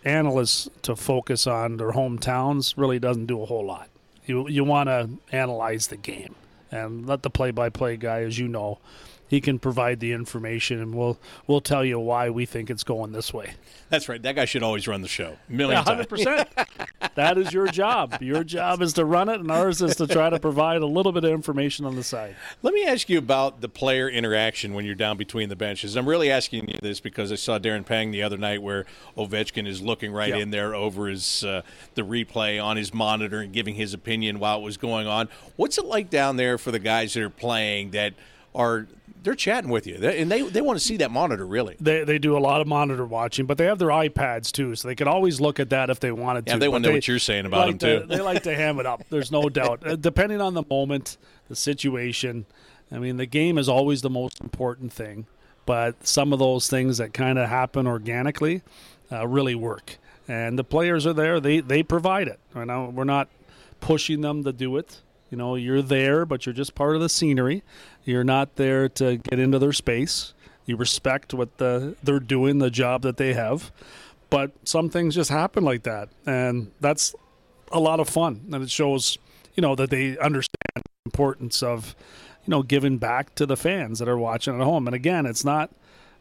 analysts 0.04 0.68
to 0.82 0.96
focus 0.96 1.46
on 1.46 1.76
their 1.76 1.92
hometowns 1.92 2.74
really 2.76 2.98
doesn't 2.98 3.26
do 3.26 3.42
a 3.42 3.46
whole 3.46 3.64
lot. 3.64 3.88
You 4.26 4.48
you 4.48 4.64
want 4.64 4.88
to 4.88 5.10
analyze 5.30 5.88
the 5.88 5.96
game 5.96 6.34
and 6.70 7.06
let 7.06 7.22
the 7.22 7.30
play-by-play 7.30 7.96
guy, 7.96 8.22
as 8.22 8.38
you 8.38 8.46
know, 8.46 8.78
he 9.30 9.40
can 9.40 9.60
provide 9.60 10.00
the 10.00 10.10
information, 10.10 10.80
and 10.80 10.92
we'll 10.92 11.16
we'll 11.46 11.60
tell 11.60 11.84
you 11.84 12.00
why 12.00 12.30
we 12.30 12.44
think 12.46 12.68
it's 12.68 12.82
going 12.82 13.12
this 13.12 13.32
way. 13.32 13.52
That's 13.88 14.08
right. 14.08 14.20
That 14.20 14.34
guy 14.34 14.44
should 14.44 14.64
always 14.64 14.88
run 14.88 15.02
the 15.02 15.08
show. 15.08 15.36
Million 15.48 15.84
hundred 15.84 16.08
percent. 16.08 16.48
That 17.14 17.38
is 17.38 17.52
your 17.52 17.66
job. 17.66 18.18
Your 18.20 18.44
job 18.44 18.82
is 18.82 18.92
to 18.94 19.04
run 19.04 19.28
it, 19.28 19.40
and 19.40 19.50
ours 19.50 19.82
is 19.82 19.96
to 19.96 20.06
try 20.06 20.30
to 20.30 20.38
provide 20.38 20.80
a 20.80 20.86
little 20.86 21.12
bit 21.12 21.24
of 21.24 21.30
information 21.32 21.84
on 21.84 21.96
the 21.96 22.04
side. 22.04 22.36
Let 22.62 22.72
me 22.72 22.84
ask 22.84 23.08
you 23.08 23.18
about 23.18 23.60
the 23.60 23.68
player 23.68 24.08
interaction 24.08 24.74
when 24.74 24.84
you're 24.84 24.94
down 24.94 25.16
between 25.16 25.48
the 25.48 25.56
benches. 25.56 25.96
I'm 25.96 26.08
really 26.08 26.30
asking 26.30 26.68
you 26.68 26.78
this 26.80 27.00
because 27.00 27.32
I 27.32 27.34
saw 27.34 27.58
Darren 27.58 27.84
Pang 27.84 28.10
the 28.10 28.22
other 28.22 28.36
night 28.36 28.62
where 28.62 28.86
Ovechkin 29.16 29.66
is 29.66 29.82
looking 29.82 30.12
right 30.12 30.28
yep. 30.28 30.40
in 30.40 30.50
there 30.50 30.74
over 30.74 31.08
his 31.08 31.42
uh, 31.42 31.62
the 31.94 32.02
replay 32.02 32.62
on 32.62 32.76
his 32.76 32.94
monitor 32.94 33.40
and 33.40 33.52
giving 33.52 33.74
his 33.74 33.92
opinion 33.92 34.38
while 34.38 34.58
it 34.58 34.62
was 34.62 34.76
going 34.76 35.06
on. 35.06 35.28
What's 35.56 35.78
it 35.78 35.86
like 35.86 36.10
down 36.10 36.36
there 36.36 36.58
for 36.58 36.70
the 36.70 36.78
guys 36.78 37.14
that 37.14 37.22
are 37.22 37.30
playing 37.30 37.90
that 37.90 38.14
are 38.54 38.86
they're 39.22 39.34
chatting 39.34 39.70
with 39.70 39.86
you, 39.86 39.98
they, 39.98 40.20
and 40.20 40.30
they 40.30 40.42
they 40.42 40.60
want 40.60 40.78
to 40.78 40.84
see 40.84 40.96
that 40.98 41.10
monitor. 41.10 41.46
Really, 41.46 41.76
they 41.80 42.04
they 42.04 42.18
do 42.18 42.36
a 42.36 42.40
lot 42.40 42.60
of 42.60 42.66
monitor 42.66 43.04
watching, 43.04 43.46
but 43.46 43.58
they 43.58 43.64
have 43.66 43.78
their 43.78 43.88
iPads 43.88 44.50
too, 44.50 44.74
so 44.74 44.88
they 44.88 44.94
can 44.94 45.08
always 45.08 45.40
look 45.40 45.60
at 45.60 45.70
that 45.70 45.90
if 45.90 46.00
they 46.00 46.12
wanted 46.12 46.46
to. 46.46 46.52
Yeah, 46.52 46.58
they 46.58 46.68
want 46.68 46.84
to 46.84 46.90
know 46.90 46.94
what 46.96 47.08
you're 47.08 47.18
saying 47.18 47.46
about 47.46 47.68
like 47.68 47.78
them 47.78 48.00
too. 48.00 48.06
they 48.06 48.20
like 48.20 48.42
to 48.44 48.54
ham 48.54 48.78
it 48.80 48.86
up. 48.86 49.02
There's 49.10 49.30
no 49.30 49.48
doubt, 49.48 49.86
uh, 49.86 49.96
depending 49.96 50.40
on 50.40 50.54
the 50.54 50.64
moment, 50.68 51.16
the 51.48 51.56
situation. 51.56 52.46
I 52.92 52.98
mean, 52.98 53.18
the 53.18 53.26
game 53.26 53.58
is 53.58 53.68
always 53.68 54.02
the 54.02 54.10
most 54.10 54.40
important 54.40 54.92
thing, 54.92 55.26
but 55.66 56.06
some 56.06 56.32
of 56.32 56.38
those 56.38 56.68
things 56.68 56.98
that 56.98 57.12
kind 57.14 57.38
of 57.38 57.48
happen 57.48 57.86
organically 57.86 58.62
uh, 59.12 59.26
really 59.26 59.54
work, 59.54 59.98
and 60.26 60.58
the 60.58 60.64
players 60.64 61.06
are 61.06 61.12
there. 61.12 61.40
They 61.40 61.60
they 61.60 61.82
provide 61.82 62.28
it. 62.28 62.40
I 62.54 62.64
know 62.64 62.90
we're 62.92 63.04
not 63.04 63.28
pushing 63.80 64.20
them 64.20 64.44
to 64.44 64.52
do 64.52 64.76
it. 64.76 65.00
You 65.30 65.38
know, 65.38 65.54
you're 65.54 65.82
there, 65.82 66.26
but 66.26 66.44
you're 66.44 66.52
just 66.52 66.74
part 66.74 66.96
of 66.96 67.00
the 67.00 67.08
scenery. 67.08 67.62
You're 68.04 68.24
not 68.24 68.56
there 68.56 68.88
to 68.90 69.16
get 69.16 69.38
into 69.38 69.58
their 69.58 69.72
space. 69.72 70.34
You 70.66 70.76
respect 70.76 71.32
what 71.32 71.58
the, 71.58 71.96
they're 72.02 72.20
doing, 72.20 72.58
the 72.58 72.70
job 72.70 73.02
that 73.02 73.16
they 73.16 73.34
have. 73.34 73.70
But 74.28 74.52
some 74.64 74.90
things 74.90 75.14
just 75.14 75.30
happen 75.30 75.64
like 75.64 75.84
that. 75.84 76.08
And 76.26 76.72
that's 76.80 77.14
a 77.72 77.80
lot 77.80 78.00
of 78.00 78.08
fun. 78.08 78.48
And 78.52 78.62
it 78.62 78.70
shows, 78.70 79.18
you 79.54 79.60
know, 79.60 79.74
that 79.76 79.90
they 79.90 80.18
understand 80.18 80.56
the 80.74 80.82
importance 81.06 81.62
of, 81.62 81.94
you 82.44 82.50
know, 82.50 82.62
giving 82.62 82.98
back 82.98 83.34
to 83.36 83.46
the 83.46 83.56
fans 83.56 83.98
that 83.98 84.08
are 84.08 84.18
watching 84.18 84.54
at 84.54 84.64
home. 84.64 84.86
And 84.86 84.94
again, 84.94 85.26
it's 85.26 85.44
not 85.44 85.70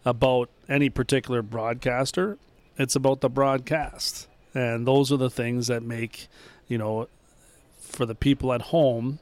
about 0.06 0.50
any 0.68 0.90
particular 0.90 1.42
broadcaster, 1.42 2.38
it's 2.78 2.96
about 2.96 3.22
the 3.22 3.30
broadcast. 3.30 4.28
And 4.54 4.88
those 4.88 5.12
are 5.12 5.18
the 5.18 5.30
things 5.30 5.68
that 5.68 5.84
make, 5.84 6.28
you 6.68 6.78
know, 6.78 7.08
for 7.90 8.06
the 8.06 8.16
people 8.16 8.54
at 8.54 8.64
home 8.64 9.20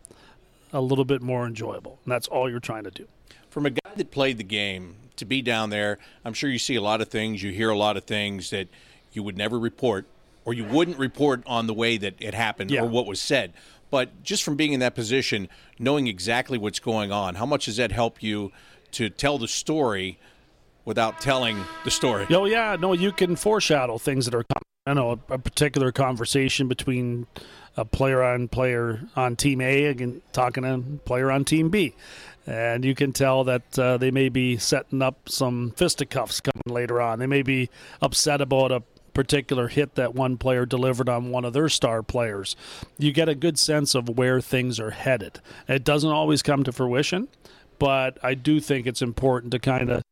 a 0.74 0.82
little 0.82 1.06
bit 1.06 1.22
more 1.22 1.46
enjoyable. 1.46 2.00
And 2.06 2.12
that's 2.12 2.28
all 2.28 2.50
you're 2.50 2.60
trying 2.60 2.84
to 2.84 2.92
do. 2.92 3.08
From 3.50 3.66
a 3.66 3.70
guy 3.70 3.92
that 3.96 4.12
played 4.12 4.38
the 4.38 4.44
game 4.44 4.96
to 5.16 5.26
be 5.26 5.42
down 5.42 5.70
there, 5.70 5.98
I'm 6.24 6.34
sure 6.34 6.50
you 6.50 6.60
see 6.60 6.76
a 6.76 6.82
lot 6.82 7.02
of 7.02 7.08
things, 7.08 7.42
you 7.42 7.52
hear 7.52 7.70
a 7.70 7.78
lot 7.78 7.98
of 7.98 8.04
things 8.04 8.50
that 8.52 8.68
you 9.14 9.24
would 9.24 9.38
never 9.38 9.58
report 9.58 10.06
or 10.46 10.54
you 10.54 10.64
wouldn't 10.64 10.98
report 10.98 11.42
on 11.46 11.68
the 11.68 11.74
way 11.74 11.98
that 11.98 12.16
it 12.20 12.34
happened 12.34 12.72
yeah. 12.72 12.82
or 12.82 12.86
what 12.86 13.06
was 13.06 13.20
said. 13.20 13.54
But 13.90 14.24
just 14.24 14.44
from 14.44 14.56
being 14.56 14.74
in 14.74 14.80
that 14.82 14.96
position, 14.96 15.50
knowing 15.80 16.08
exactly 16.08 16.58
what's 16.58 16.80
going 16.80 17.12
on, 17.12 17.36
how 17.36 17.46
much 17.46 17.66
does 17.66 17.78
that 17.78 17.92
help 17.92 18.22
you 18.22 18.52
to 18.92 19.10
tell 19.10 19.38
the 19.38 19.48
story 19.48 20.20
without 20.86 21.20
telling 21.20 21.64
the 21.84 21.92
story? 21.92 22.28
Oh, 22.30 22.46
yeah. 22.46 22.78
No, 22.80 22.94
you 22.94 23.12
can 23.12 23.36
foreshadow 23.36 23.98
things 23.98 24.26
that 24.26 24.36
are 24.36 24.44
coming. 24.44 24.64
I 24.86 24.94
know 24.94 25.20
a, 25.30 25.34
a 25.34 25.38
particular 25.38 25.92
conversation 25.92 26.70
between 26.70 27.28
a 27.78 27.86
player 27.86 28.22
on 28.24 28.48
player 28.48 29.02
on 29.16 29.36
team 29.36 29.62
A 29.62 29.86
again 29.86 30.22
talking 30.34 30.64
to 30.64 30.74
a 30.74 30.80
player 31.06 31.32
on 31.32 31.46
team 31.46 31.70
B. 31.70 31.96
And 32.46 32.84
you 32.84 32.96
can 32.96 33.14
tell 33.14 33.44
that 33.44 33.78
uh, 33.78 33.98
they 33.98 34.10
may 34.10 34.30
be 34.30 34.58
setting 34.58 35.02
up 35.02 35.30
some 35.30 35.72
fisticuffs 35.76 36.42
coming 36.42 36.64
later 36.68 37.00
on. 37.02 37.20
They 37.20 37.28
may 37.28 37.44
be 37.44 37.70
upset 38.02 38.42
about 38.42 38.72
a 38.72 38.84
particular 39.14 39.68
hit 39.68 39.96
that 39.96 40.16
one 40.16 40.38
player 40.38 40.66
delivered 40.66 41.10
on 41.10 41.32
one 41.32 41.44
of 41.44 41.52
their 41.52 41.70
star 41.70 42.04
players. 42.04 42.56
You 42.98 43.12
get 43.12 43.28
a 43.28 43.36
good 43.36 43.60
sense 43.60 43.96
of 43.96 44.18
where 44.18 44.40
things 44.40 44.80
are 44.80 44.92
headed. 44.92 45.42
It 45.68 45.84
doesn't 45.84 46.10
always 46.10 46.42
come 46.42 46.64
to 46.64 46.72
fruition, 46.72 47.28
but 47.80 48.18
I 48.24 48.34
do 48.34 48.60
think 48.60 48.88
it's 48.88 49.02
important 49.02 49.52
to 49.52 49.60
kind 49.60 49.90
of, 49.90 50.04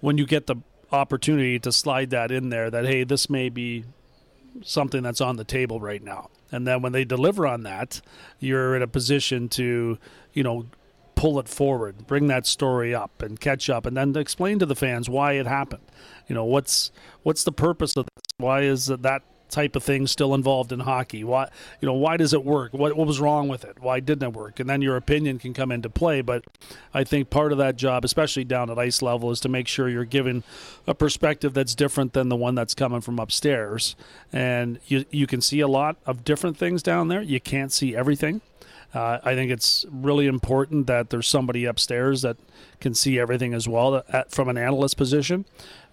when 0.00 0.16
you 0.16 0.26
get 0.26 0.46
the 0.46 0.56
opportunity 0.92 1.58
to 1.58 1.72
slide 1.72 2.10
that 2.10 2.30
in 2.30 2.50
there, 2.50 2.70
that, 2.70 2.86
hey, 2.86 3.04
this 3.04 3.28
may 3.28 3.48
be 3.48 3.84
something 4.62 5.02
that's 5.02 5.20
on 5.20 5.36
the 5.36 5.44
table 5.44 5.80
right 5.80 6.02
now. 6.02 6.30
And 6.52 6.66
then 6.66 6.82
when 6.82 6.92
they 6.92 7.04
deliver 7.04 7.46
on 7.46 7.62
that, 7.62 8.00
you're 8.38 8.76
in 8.76 8.82
a 8.82 8.86
position 8.86 9.48
to, 9.50 9.98
you 10.32 10.42
know, 10.42 10.66
pull 11.14 11.38
it 11.38 11.48
forward, 11.48 12.06
bring 12.06 12.26
that 12.26 12.46
story 12.46 12.94
up 12.94 13.22
and 13.22 13.40
catch 13.40 13.70
up 13.70 13.86
and 13.86 13.96
then 13.96 14.16
explain 14.16 14.58
to 14.58 14.66
the 14.66 14.76
fans 14.76 15.08
why 15.08 15.32
it 15.32 15.46
happened. 15.46 15.82
You 16.28 16.34
know, 16.34 16.44
what's 16.44 16.92
what's 17.22 17.44
the 17.44 17.52
purpose 17.52 17.96
of 17.96 18.04
this? 18.04 18.34
Why 18.38 18.62
is 18.62 18.86
that 18.86 19.22
type 19.52 19.76
of 19.76 19.84
thing 19.84 20.06
still 20.06 20.34
involved 20.34 20.72
in 20.72 20.80
hockey? 20.80 21.22
Why 21.22 21.48
you 21.80 21.86
know 21.86 21.94
why 21.94 22.16
does 22.16 22.32
it 22.32 22.44
work? 22.44 22.72
What 22.72 22.96
what 22.96 23.06
was 23.06 23.20
wrong 23.20 23.48
with 23.48 23.64
it? 23.64 23.78
Why 23.80 24.00
didn't 24.00 24.28
it 24.28 24.32
work? 24.32 24.58
And 24.58 24.68
then 24.68 24.82
your 24.82 24.96
opinion 24.96 25.38
can 25.38 25.54
come 25.54 25.70
into 25.70 25.88
play. 25.88 26.20
But 26.20 26.44
I 26.92 27.04
think 27.04 27.30
part 27.30 27.52
of 27.52 27.58
that 27.58 27.76
job, 27.76 28.04
especially 28.04 28.44
down 28.44 28.70
at 28.70 28.78
ice 28.78 29.02
level, 29.02 29.30
is 29.30 29.40
to 29.40 29.48
make 29.48 29.68
sure 29.68 29.88
you're 29.88 30.04
giving 30.04 30.42
a 30.86 30.94
perspective 30.94 31.54
that's 31.54 31.74
different 31.74 32.12
than 32.12 32.28
the 32.28 32.36
one 32.36 32.54
that's 32.54 32.74
coming 32.74 33.00
from 33.00 33.18
upstairs. 33.18 33.94
And 34.32 34.80
you 34.86 35.04
you 35.10 35.26
can 35.26 35.40
see 35.40 35.60
a 35.60 35.68
lot 35.68 35.96
of 36.06 36.24
different 36.24 36.56
things 36.56 36.82
down 36.82 37.08
there. 37.08 37.22
You 37.22 37.40
can't 37.40 37.72
see 37.72 37.94
everything. 37.94 38.40
Uh, 38.94 39.18
I 39.24 39.34
think 39.34 39.50
it's 39.50 39.86
really 39.90 40.26
important 40.26 40.86
that 40.86 41.10
there's 41.10 41.26
somebody 41.26 41.64
upstairs 41.64 42.22
that 42.22 42.36
can 42.80 42.94
see 42.94 43.18
everything 43.18 43.54
as 43.54 43.66
well 43.66 44.04
at, 44.08 44.30
from 44.30 44.48
an 44.48 44.58
analyst 44.58 44.96
position. 44.96 45.46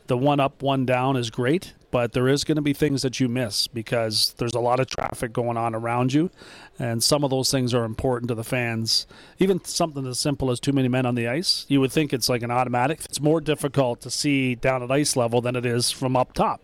The 0.07 0.17
one 0.17 0.39
up, 0.39 0.61
one 0.61 0.85
down 0.85 1.15
is 1.15 1.29
great, 1.29 1.73
but 1.91 2.13
there 2.13 2.27
is 2.27 2.43
going 2.43 2.55
to 2.57 2.61
be 2.61 2.73
things 2.73 3.01
that 3.01 3.19
you 3.19 3.27
miss 3.27 3.67
because 3.67 4.33
there's 4.37 4.53
a 4.53 4.59
lot 4.59 4.79
of 4.79 4.87
traffic 4.87 5.33
going 5.33 5.57
on 5.57 5.73
around 5.73 6.13
you, 6.13 6.29
and 6.77 7.03
some 7.03 7.23
of 7.23 7.29
those 7.29 7.51
things 7.51 7.73
are 7.73 7.83
important 7.83 8.29
to 8.29 8.35
the 8.35 8.43
fans. 8.43 9.07
Even 9.39 9.63
something 9.63 10.05
as 10.05 10.19
simple 10.19 10.51
as 10.51 10.59
too 10.59 10.71
many 10.71 10.87
men 10.87 11.05
on 11.05 11.15
the 11.15 11.27
ice, 11.27 11.65
you 11.67 11.79
would 11.81 11.91
think 11.91 12.13
it's 12.13 12.29
like 12.29 12.43
an 12.43 12.51
automatic. 12.51 13.01
It's 13.05 13.21
more 13.21 13.41
difficult 13.41 14.01
to 14.01 14.11
see 14.11 14.55
down 14.55 14.83
at 14.83 14.91
ice 14.91 15.15
level 15.15 15.41
than 15.41 15.55
it 15.55 15.65
is 15.65 15.91
from 15.91 16.15
up 16.15 16.33
top. 16.33 16.61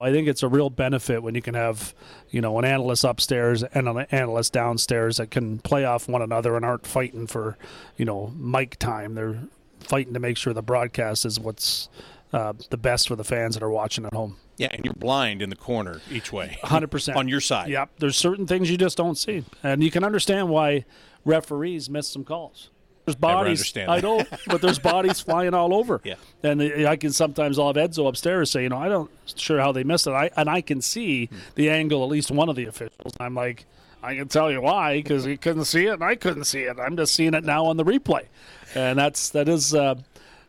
I 0.00 0.10
think 0.12 0.28
it's 0.28 0.42
a 0.42 0.48
real 0.48 0.70
benefit 0.70 1.22
when 1.22 1.34
you 1.34 1.42
can 1.42 1.54
have, 1.54 1.94
you 2.30 2.40
know, 2.40 2.58
an 2.58 2.64
analyst 2.64 3.04
upstairs 3.04 3.62
and 3.62 3.88
an 3.88 4.06
analyst 4.10 4.52
downstairs 4.52 5.16
that 5.16 5.30
can 5.30 5.60
play 5.60 5.84
off 5.84 6.08
one 6.08 6.20
another 6.20 6.56
and 6.56 6.64
aren't 6.64 6.86
fighting 6.86 7.26
for, 7.26 7.56
you 7.96 8.04
know, 8.04 8.32
mic 8.36 8.78
time. 8.78 9.14
They're 9.14 9.38
fighting 9.80 10.14
to 10.14 10.20
make 10.20 10.36
sure 10.36 10.52
the 10.52 10.62
broadcast 10.62 11.24
is 11.24 11.38
what's 11.38 11.88
uh, 12.32 12.52
the 12.70 12.76
best 12.76 13.08
for 13.08 13.16
the 13.16 13.24
fans 13.24 13.54
that 13.54 13.62
are 13.62 13.70
watching 13.70 14.04
at 14.04 14.12
home. 14.12 14.36
Yeah, 14.56 14.68
and 14.70 14.84
you're 14.84 14.94
blind 14.94 15.42
in 15.42 15.50
the 15.50 15.56
corner 15.56 16.00
each 16.10 16.32
way. 16.32 16.58
100%. 16.64 17.16
on 17.16 17.28
your 17.28 17.40
side. 17.40 17.70
Yep. 17.70 17.90
There's 17.98 18.16
certain 18.16 18.46
things 18.46 18.70
you 18.70 18.76
just 18.78 18.96
don't 18.96 19.16
see. 19.16 19.44
And 19.62 19.82
you 19.82 19.90
can 19.90 20.04
understand 20.04 20.48
why 20.48 20.84
referees 21.24 21.90
miss 21.90 22.06
some 22.08 22.24
calls. 22.24 22.70
There's 23.04 23.16
bodies. 23.16 23.58
understand 23.60 23.90
I 23.90 24.00
know, 24.00 24.24
but 24.46 24.62
there's 24.62 24.78
bodies 24.92 25.20
flying 25.20 25.52
all 25.52 25.74
over. 25.74 26.00
Yeah. 26.04 26.14
And 26.42 26.62
I 26.62 26.96
can 26.96 27.12
sometimes 27.12 27.58
I'll 27.58 27.66
have 27.66 27.76
Edzo 27.76 28.08
upstairs 28.08 28.50
say, 28.50 28.62
you 28.62 28.70
know, 28.70 28.78
I 28.78 28.88
don't 28.88 29.10
sure 29.36 29.60
how 29.60 29.72
they 29.72 29.84
missed 29.84 30.06
it. 30.06 30.12
I 30.12 30.30
and 30.38 30.48
I 30.48 30.62
can 30.62 30.80
see 30.80 31.26
Hmm. 31.26 31.36
the 31.54 31.68
angle 31.68 32.02
at 32.02 32.08
least 32.08 32.30
one 32.30 32.48
of 32.48 32.56
the 32.56 32.64
officials. 32.64 33.12
I'm 33.20 33.34
like, 33.34 33.66
I 34.02 34.14
can 34.14 34.28
tell 34.28 34.50
you 34.50 34.62
why 34.62 34.96
because 35.02 35.24
he 35.24 35.36
couldn't 35.36 35.66
see 35.66 35.84
it 35.86 35.94
and 35.94 36.04
I 36.04 36.14
couldn't 36.14 36.44
see 36.44 36.62
it. 36.62 36.78
I'm 36.80 36.96
just 36.96 37.14
seeing 37.14 37.34
it 37.34 37.44
now 37.44 37.66
on 37.66 37.76
the 37.76 37.84
replay, 37.84 38.22
and 38.74 38.98
that's 38.98 39.28
that 39.30 39.48
is. 39.50 39.74
Uh, 39.74 39.96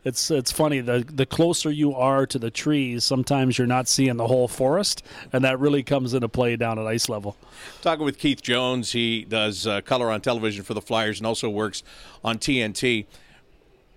it's 0.05 0.29
it's 0.29 0.51
funny 0.51 0.79
the 0.79 1.03
the 1.11 1.25
closer 1.25 1.71
you 1.71 1.93
are 1.95 2.25
to 2.27 2.39
the 2.39 2.51
trees, 2.51 3.03
sometimes 3.03 3.57
you're 3.57 3.67
not 3.67 3.87
seeing 3.87 4.15
the 4.17 4.27
whole 4.27 4.47
forest, 4.47 5.03
and 5.33 5.43
that 5.43 5.59
really 5.59 5.83
comes 5.83 6.13
into 6.13 6.29
play 6.29 6.55
down 6.55 6.77
at 6.79 6.85
ice 6.85 7.09
level. 7.09 7.35
Talking 7.81 8.05
with 8.05 8.19
Keith 8.19 8.41
Jones, 8.41 8.91
he 8.91 9.25
does 9.25 9.65
uh, 9.65 9.81
color 9.81 10.11
on 10.11 10.21
television 10.21 10.63
for 10.63 10.75
the 10.75 10.81
Flyers 10.81 11.19
and 11.19 11.25
also 11.25 11.49
works 11.49 11.83
on 12.23 12.37
TNT. 12.37 13.07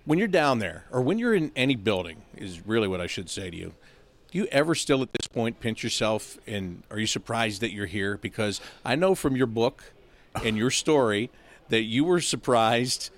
When 0.05 0.17
you're 0.17 0.27
down 0.27 0.57
there, 0.57 0.85
or 0.91 1.01
when 1.01 1.19
you're 1.19 1.35
in 1.35 1.51
any 1.55 1.75
building, 1.75 2.23
is 2.35 2.65
really 2.65 2.87
what 2.87 2.99
I 2.99 3.05
should 3.05 3.29
say 3.29 3.51
to 3.51 3.55
you. 3.55 3.73
Do 4.31 4.39
you 4.39 4.47
ever 4.47 4.73
still 4.73 5.03
at 5.03 5.13
this 5.13 5.27
point 5.27 5.59
pinch 5.59 5.83
yourself 5.83 6.37
and 6.47 6.83
are 6.89 6.99
you 6.99 7.05
surprised 7.05 7.61
that 7.61 7.71
you're 7.71 7.85
here? 7.85 8.17
Because 8.17 8.61
I 8.83 8.95
know 8.95 9.13
from 9.13 9.35
your 9.35 9.47
book 9.47 9.91
and 10.43 10.57
your 10.57 10.71
story 10.71 11.29
that 11.69 11.81
you 11.81 12.03
were 12.03 12.21
surprised 12.21 13.11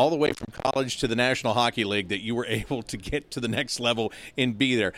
all 0.00 0.08
the 0.08 0.16
way 0.16 0.32
from 0.32 0.50
college 0.50 0.96
to 0.96 1.06
the 1.06 1.14
National 1.14 1.52
Hockey 1.52 1.84
League 1.84 2.08
that 2.08 2.22
you 2.22 2.34
were 2.34 2.46
able 2.48 2.82
to 2.84 2.96
get 2.96 3.30
to 3.32 3.40
the 3.40 3.48
next 3.48 3.78
level 3.78 4.12
and 4.38 4.56
be 4.56 4.74
there. 4.74 4.94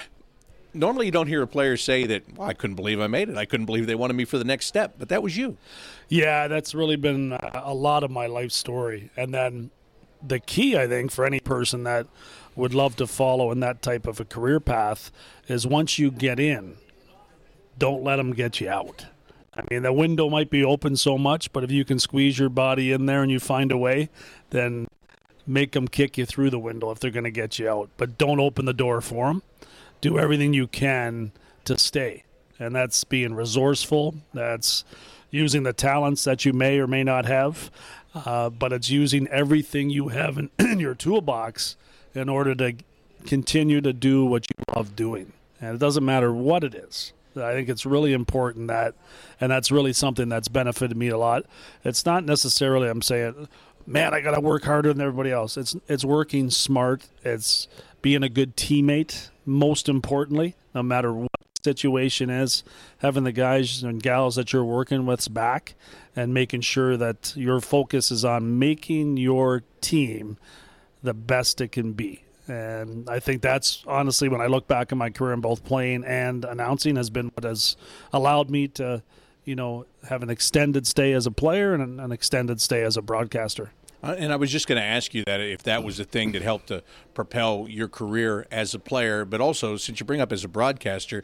Normally, 0.74 1.06
you 1.06 1.12
don't 1.12 1.26
hear 1.26 1.42
a 1.42 1.46
player 1.46 1.76
say 1.76 2.06
that, 2.06 2.22
well, 2.36 2.48
I 2.48 2.54
couldn't 2.54 2.76
believe 2.76 3.00
I 3.00 3.08
made 3.08 3.28
it. 3.28 3.36
I 3.36 3.44
couldn't 3.44 3.66
believe 3.66 3.86
they 3.86 3.96
wanted 3.96 4.14
me 4.14 4.24
for 4.24 4.38
the 4.38 4.44
next 4.44 4.66
step. 4.66 4.94
But 4.98 5.08
that 5.08 5.22
was 5.22 5.36
you. 5.36 5.58
Yeah, 6.08 6.46
that's 6.46 6.72
really 6.74 6.96
been 6.96 7.32
a 7.32 7.62
a 7.64 7.74
lot 7.74 8.04
of 8.04 8.10
my 8.10 8.26
life 8.26 8.52
story. 8.52 9.10
And 9.16 9.34
then 9.34 9.70
the 10.26 10.38
key, 10.38 10.78
I 10.78 10.86
think, 10.86 11.10
for 11.10 11.26
any 11.26 11.40
person 11.40 11.82
that 11.82 12.06
would 12.54 12.72
love 12.72 12.94
to 12.96 13.06
follow 13.06 13.50
in 13.50 13.60
that 13.60 13.82
type 13.82 14.06
of 14.06 14.20
a 14.20 14.24
career 14.24 14.60
path 14.60 15.10
is 15.48 15.66
once 15.66 15.98
you 15.98 16.10
get 16.12 16.38
in, 16.38 16.76
don't 17.76 18.04
let 18.04 18.16
them 18.16 18.32
get 18.32 18.60
you 18.60 18.70
out. 18.70 19.06
I 19.54 19.62
mean, 19.70 19.82
the 19.82 19.92
window 19.92 20.30
might 20.30 20.48
be 20.48 20.64
open 20.64 20.96
so 20.96 21.18
much, 21.18 21.52
but 21.52 21.62
if 21.62 21.70
you 21.70 21.84
can 21.84 21.98
squeeze 21.98 22.38
your 22.38 22.48
body 22.48 22.92
in 22.92 23.04
there 23.04 23.22
and 23.22 23.30
you 23.30 23.38
find 23.38 23.70
a 23.70 23.76
way, 23.76 24.08
then 24.50 24.86
make 25.46 25.72
them 25.72 25.88
kick 25.88 26.18
you 26.18 26.26
through 26.26 26.50
the 26.50 26.58
window 26.58 26.90
if 26.90 27.00
they're 27.00 27.10
going 27.10 27.24
to 27.24 27.30
get 27.30 27.58
you 27.58 27.68
out. 27.68 27.90
But 27.96 28.18
don't 28.18 28.40
open 28.40 28.64
the 28.64 28.72
door 28.72 29.00
for 29.00 29.26
them. 29.26 29.42
Do 30.00 30.18
everything 30.18 30.52
you 30.52 30.66
can 30.66 31.32
to 31.64 31.78
stay. 31.78 32.24
And 32.58 32.74
that's 32.74 33.04
being 33.04 33.34
resourceful. 33.34 34.16
That's 34.32 34.84
using 35.30 35.62
the 35.62 35.72
talents 35.72 36.24
that 36.24 36.44
you 36.44 36.52
may 36.52 36.78
or 36.78 36.86
may 36.86 37.02
not 37.02 37.26
have. 37.26 37.70
Uh, 38.14 38.50
but 38.50 38.72
it's 38.72 38.90
using 38.90 39.26
everything 39.28 39.90
you 39.90 40.08
have 40.08 40.38
in, 40.38 40.50
in 40.58 40.78
your 40.78 40.94
toolbox 40.94 41.76
in 42.14 42.28
order 42.28 42.54
to 42.54 42.74
continue 43.26 43.80
to 43.80 43.92
do 43.92 44.24
what 44.24 44.46
you 44.48 44.64
love 44.74 44.94
doing. 44.94 45.32
And 45.60 45.74
it 45.74 45.78
doesn't 45.78 46.04
matter 46.04 46.32
what 46.32 46.64
it 46.64 46.74
is. 46.74 47.12
I 47.34 47.54
think 47.54 47.68
it's 47.68 47.86
really 47.86 48.12
important 48.12 48.68
that, 48.68 48.94
and 49.40 49.50
that's 49.50 49.70
really 49.70 49.94
something 49.94 50.28
that's 50.28 50.48
benefited 50.48 50.96
me 50.96 51.08
a 51.08 51.16
lot. 51.16 51.44
It's 51.84 52.04
not 52.04 52.24
necessarily 52.24 52.88
I'm 52.88 53.00
saying, 53.00 53.48
man, 53.86 54.14
I 54.14 54.20
got 54.20 54.34
to 54.34 54.40
work 54.40 54.64
harder 54.64 54.92
than 54.92 55.00
everybody 55.00 55.30
else. 55.30 55.56
It's 55.56 55.76
it's 55.88 56.04
working 56.04 56.50
smart. 56.50 57.08
It's 57.24 57.68
being 58.00 58.22
a 58.22 58.28
good 58.28 58.56
teammate. 58.56 59.30
Most 59.44 59.88
importantly, 59.88 60.54
no 60.74 60.82
matter 60.82 61.12
what 61.12 61.30
situation 61.64 62.30
is, 62.30 62.64
having 62.98 63.24
the 63.24 63.32
guys 63.32 63.82
and 63.82 64.02
gals 64.02 64.36
that 64.36 64.52
you're 64.52 64.64
working 64.64 65.06
with's 65.06 65.28
back, 65.28 65.74
and 66.14 66.34
making 66.34 66.60
sure 66.60 66.96
that 66.96 67.34
your 67.36 67.60
focus 67.60 68.10
is 68.10 68.24
on 68.24 68.58
making 68.58 69.16
your 69.16 69.62
team 69.80 70.36
the 71.02 71.14
best 71.14 71.60
it 71.60 71.72
can 71.72 71.92
be. 71.92 72.22
And 72.48 73.08
I 73.08 73.20
think 73.20 73.40
that's 73.42 73.84
honestly, 73.86 74.28
when 74.28 74.40
I 74.40 74.46
look 74.46 74.66
back 74.66 74.92
in 74.92 74.98
my 74.98 75.10
career 75.10 75.32
in 75.32 75.40
both 75.40 75.64
playing 75.64 76.04
and 76.04 76.44
announcing, 76.44 76.96
has 76.96 77.10
been 77.10 77.30
what 77.34 77.44
has 77.44 77.76
allowed 78.12 78.50
me 78.50 78.68
to, 78.68 79.02
you 79.44 79.56
know, 79.56 79.86
have 80.08 80.22
an 80.22 80.30
extended 80.30 80.86
stay 80.86 81.12
as 81.12 81.26
a 81.26 81.30
player 81.30 81.74
and 81.74 82.00
an, 82.00 82.12
extended 82.12 82.60
stay 82.60 82.82
as 82.82 82.96
a 82.96 83.02
broadcaster. 83.02 83.72
Uh, 84.02 84.16
And 84.18 84.32
I 84.32 84.36
was 84.36 84.50
just 84.50 84.66
going 84.66 84.80
to 84.80 84.84
ask 84.84 85.14
you 85.14 85.24
that 85.26 85.40
if 85.40 85.62
that 85.62 85.84
was 85.84 85.96
the 85.96 86.04
thing 86.04 86.32
that 86.32 86.42
helped 86.42 86.68
to 86.68 86.82
propel 87.14 87.66
your 87.68 87.88
career 87.88 88.46
as 88.50 88.74
a 88.74 88.78
player, 88.78 89.24
but 89.24 89.40
also 89.40 89.76
since 89.76 90.00
you 90.00 90.06
bring 90.06 90.20
up 90.20 90.32
as 90.32 90.44
a 90.44 90.48
broadcaster, 90.48 91.22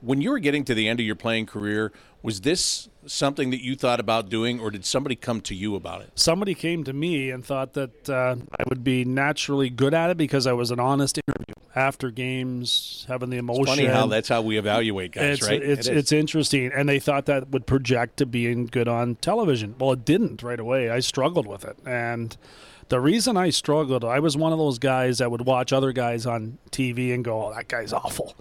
when 0.00 0.20
you 0.20 0.30
were 0.30 0.38
getting 0.38 0.64
to 0.64 0.74
the 0.74 0.88
end 0.88 1.00
of 1.00 1.06
your 1.06 1.16
playing 1.16 1.46
career, 1.46 1.92
was 2.22 2.40
this 2.42 2.88
something 3.06 3.50
that 3.50 3.62
you 3.62 3.74
thought 3.76 4.00
about 4.00 4.28
doing, 4.28 4.60
or 4.60 4.70
did 4.70 4.84
somebody 4.84 5.16
come 5.16 5.40
to 5.42 5.54
you 5.54 5.74
about 5.76 6.02
it? 6.02 6.10
Somebody 6.14 6.54
came 6.54 6.84
to 6.84 6.92
me 6.92 7.30
and 7.30 7.44
thought 7.44 7.74
that 7.74 8.08
uh, 8.08 8.36
I 8.58 8.64
would 8.68 8.84
be 8.84 9.04
naturally 9.04 9.70
good 9.70 9.94
at 9.94 10.10
it 10.10 10.16
because 10.16 10.46
I 10.46 10.52
was 10.52 10.70
an 10.70 10.80
honest 10.80 11.18
interview 11.26 11.54
after 11.74 12.10
games, 12.10 13.04
having 13.08 13.30
the 13.30 13.36
emotion. 13.36 13.66
Funny 13.66 13.86
how 13.86 14.06
that's 14.06 14.28
how 14.28 14.42
we 14.42 14.58
evaluate 14.58 15.12
guys, 15.12 15.38
it's, 15.38 15.48
right? 15.48 15.62
It's 15.62 15.86
It 15.86 15.96
it's 15.96 16.12
interesting, 16.12 16.70
and 16.74 16.88
they 16.88 16.98
thought 16.98 17.26
that 17.26 17.50
would 17.50 17.66
project 17.66 18.16
to 18.18 18.26
being 18.26 18.66
good 18.66 18.88
on 18.88 19.16
television. 19.16 19.74
Well, 19.78 19.92
it 19.92 20.04
didn't 20.04 20.42
right 20.42 20.60
away. 20.60 20.90
I 20.90 21.00
struggled 21.00 21.46
with 21.46 21.64
it, 21.64 21.76
and 21.86 22.36
the 22.88 23.00
reason 23.00 23.36
I 23.36 23.50
struggled, 23.50 24.04
I 24.04 24.18
was 24.18 24.36
one 24.36 24.52
of 24.52 24.58
those 24.58 24.78
guys 24.78 25.18
that 25.18 25.30
would 25.30 25.46
watch 25.46 25.72
other 25.72 25.92
guys 25.92 26.26
on 26.26 26.58
TV 26.70 27.14
and 27.14 27.24
go, 27.24 27.46
"Oh, 27.46 27.54
that 27.54 27.68
guy's 27.68 27.92
awful. 27.92 28.34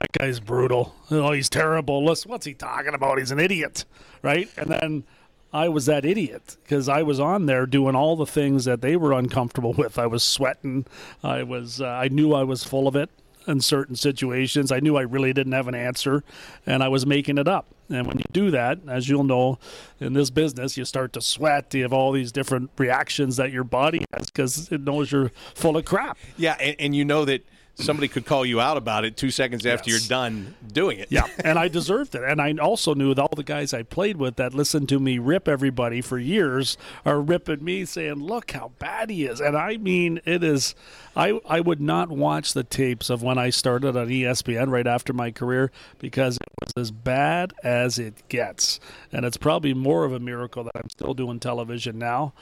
That 0.00 0.12
guy's 0.18 0.40
brutal. 0.40 0.94
Oh, 1.10 1.32
he's 1.32 1.50
terrible. 1.50 2.02
Listen, 2.02 2.30
what's 2.30 2.46
he 2.46 2.54
talking 2.54 2.94
about? 2.94 3.18
He's 3.18 3.30
an 3.30 3.40
idiot, 3.40 3.84
right?" 4.22 4.48
And 4.56 4.70
then. 4.70 5.04
I 5.52 5.68
was 5.68 5.86
that 5.86 6.04
idiot 6.04 6.56
because 6.62 6.88
I 6.88 7.02
was 7.02 7.18
on 7.18 7.46
there 7.46 7.66
doing 7.66 7.96
all 7.96 8.14
the 8.14 8.24
things 8.24 8.66
that 8.66 8.82
they 8.82 8.94
were 8.94 9.12
uncomfortable 9.12 9.72
with. 9.72 9.98
I 9.98 10.06
was 10.06 10.22
sweating. 10.22 10.86
I 11.24 11.42
was. 11.42 11.80
Uh, 11.80 11.88
I 11.88 12.06
knew 12.06 12.32
I 12.32 12.44
was 12.44 12.62
full 12.62 12.86
of 12.86 12.94
it 12.94 13.10
in 13.48 13.60
certain 13.60 13.96
situations. 13.96 14.70
I 14.70 14.78
knew 14.78 14.96
I 14.96 15.02
really 15.02 15.32
didn't 15.32 15.52
have 15.54 15.66
an 15.66 15.74
answer, 15.74 16.22
and 16.66 16.84
I 16.84 16.88
was 16.88 17.04
making 17.04 17.36
it 17.36 17.48
up. 17.48 17.66
And 17.88 18.06
when 18.06 18.18
you 18.18 18.24
do 18.30 18.52
that, 18.52 18.78
as 18.86 19.08
you'll 19.08 19.24
know, 19.24 19.58
in 19.98 20.12
this 20.12 20.30
business, 20.30 20.76
you 20.76 20.84
start 20.84 21.12
to 21.14 21.20
sweat. 21.20 21.74
You 21.74 21.82
have 21.82 21.92
all 21.92 22.12
these 22.12 22.30
different 22.30 22.70
reactions 22.78 23.36
that 23.36 23.50
your 23.50 23.64
body 23.64 24.04
has 24.12 24.30
because 24.30 24.70
it 24.70 24.82
knows 24.82 25.10
you're 25.10 25.32
full 25.56 25.76
of 25.76 25.84
crap. 25.84 26.16
yeah, 26.36 26.56
and, 26.60 26.76
and 26.78 26.94
you 26.94 27.04
know 27.04 27.24
that 27.24 27.44
somebody 27.80 28.08
could 28.08 28.26
call 28.26 28.44
you 28.46 28.60
out 28.60 28.76
about 28.76 29.04
it 29.04 29.16
two 29.16 29.30
seconds 29.30 29.64
after 29.66 29.90
Yes. 29.90 30.02
you're 30.02 30.08
done 30.08 30.54
doing 30.72 30.98
it. 30.98 31.08
Yeah, 31.10 31.26
and 31.44 31.58
I 31.58 31.68
deserved 31.68 32.14
it. 32.14 32.22
And 32.22 32.40
I 32.40 32.52
also 32.54 32.94
knew 32.94 33.14
that 33.14 33.20
all 33.22 33.32
the 33.34 33.42
guys 33.42 33.72
I 33.74 33.82
played 33.82 34.16
with 34.16 34.36
that 34.36 34.54
listened 34.54 34.88
to 34.90 34.98
me 35.00 35.18
rip 35.18 35.48
everybody 35.48 36.00
for 36.00 36.18
years 36.18 36.76
are 37.04 37.20
ripping 37.20 37.64
me, 37.64 37.84
saying, 37.84 38.14
"Look 38.16 38.52
how 38.52 38.72
bad 38.78 39.10
he 39.10 39.24
is." 39.24 39.40
And 39.40 39.56
I 39.56 39.76
mean, 39.76 40.20
it 40.24 40.44
is. 40.44 40.74
I 41.16 41.40
I 41.48 41.60
would 41.60 41.80
not 41.80 42.10
watch 42.10 42.52
the 42.52 42.62
tapes 42.64 43.10
of 43.10 43.22
when 43.22 43.36
I 43.38 43.50
started 43.50 43.96
on 43.96 44.08
ESPN 44.08 44.70
right 44.70 44.86
after 44.86 45.12
my 45.12 45.30
career 45.30 45.72
because 45.98 46.36
it 46.36 46.48
was 46.62 46.72
as 46.76 46.90
bad 46.92 47.52
as 47.64 47.98
it 47.98 48.28
gets. 48.28 48.78
And 49.12 49.24
it's 49.24 49.36
probably 49.36 49.74
more 49.74 50.04
of 50.04 50.12
a 50.12 50.20
miracle 50.20 50.62
that 50.64 50.72
I'm 50.76 50.88
still 50.90 51.14
doing 51.14 51.40
television 51.40 51.98
now. 51.98 52.32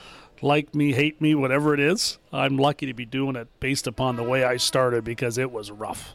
Like 0.43 0.75
me, 0.75 0.93
hate 0.93 1.21
me, 1.21 1.35
whatever 1.35 1.75
it 1.75 1.81
is, 1.81 2.19
I'm 2.33 2.57
lucky 2.57 2.87
to 2.87 2.95
be 2.95 3.05
doing 3.05 3.37
it 3.37 3.49
based 3.61 3.87
upon 3.87 4.17
the 4.17 4.23
way 4.23 4.45
I 4.45 4.57
started 4.57 5.05
because 5.05 5.39
it 5.39 5.51
was 5.51 5.71
rough. 5.71 6.15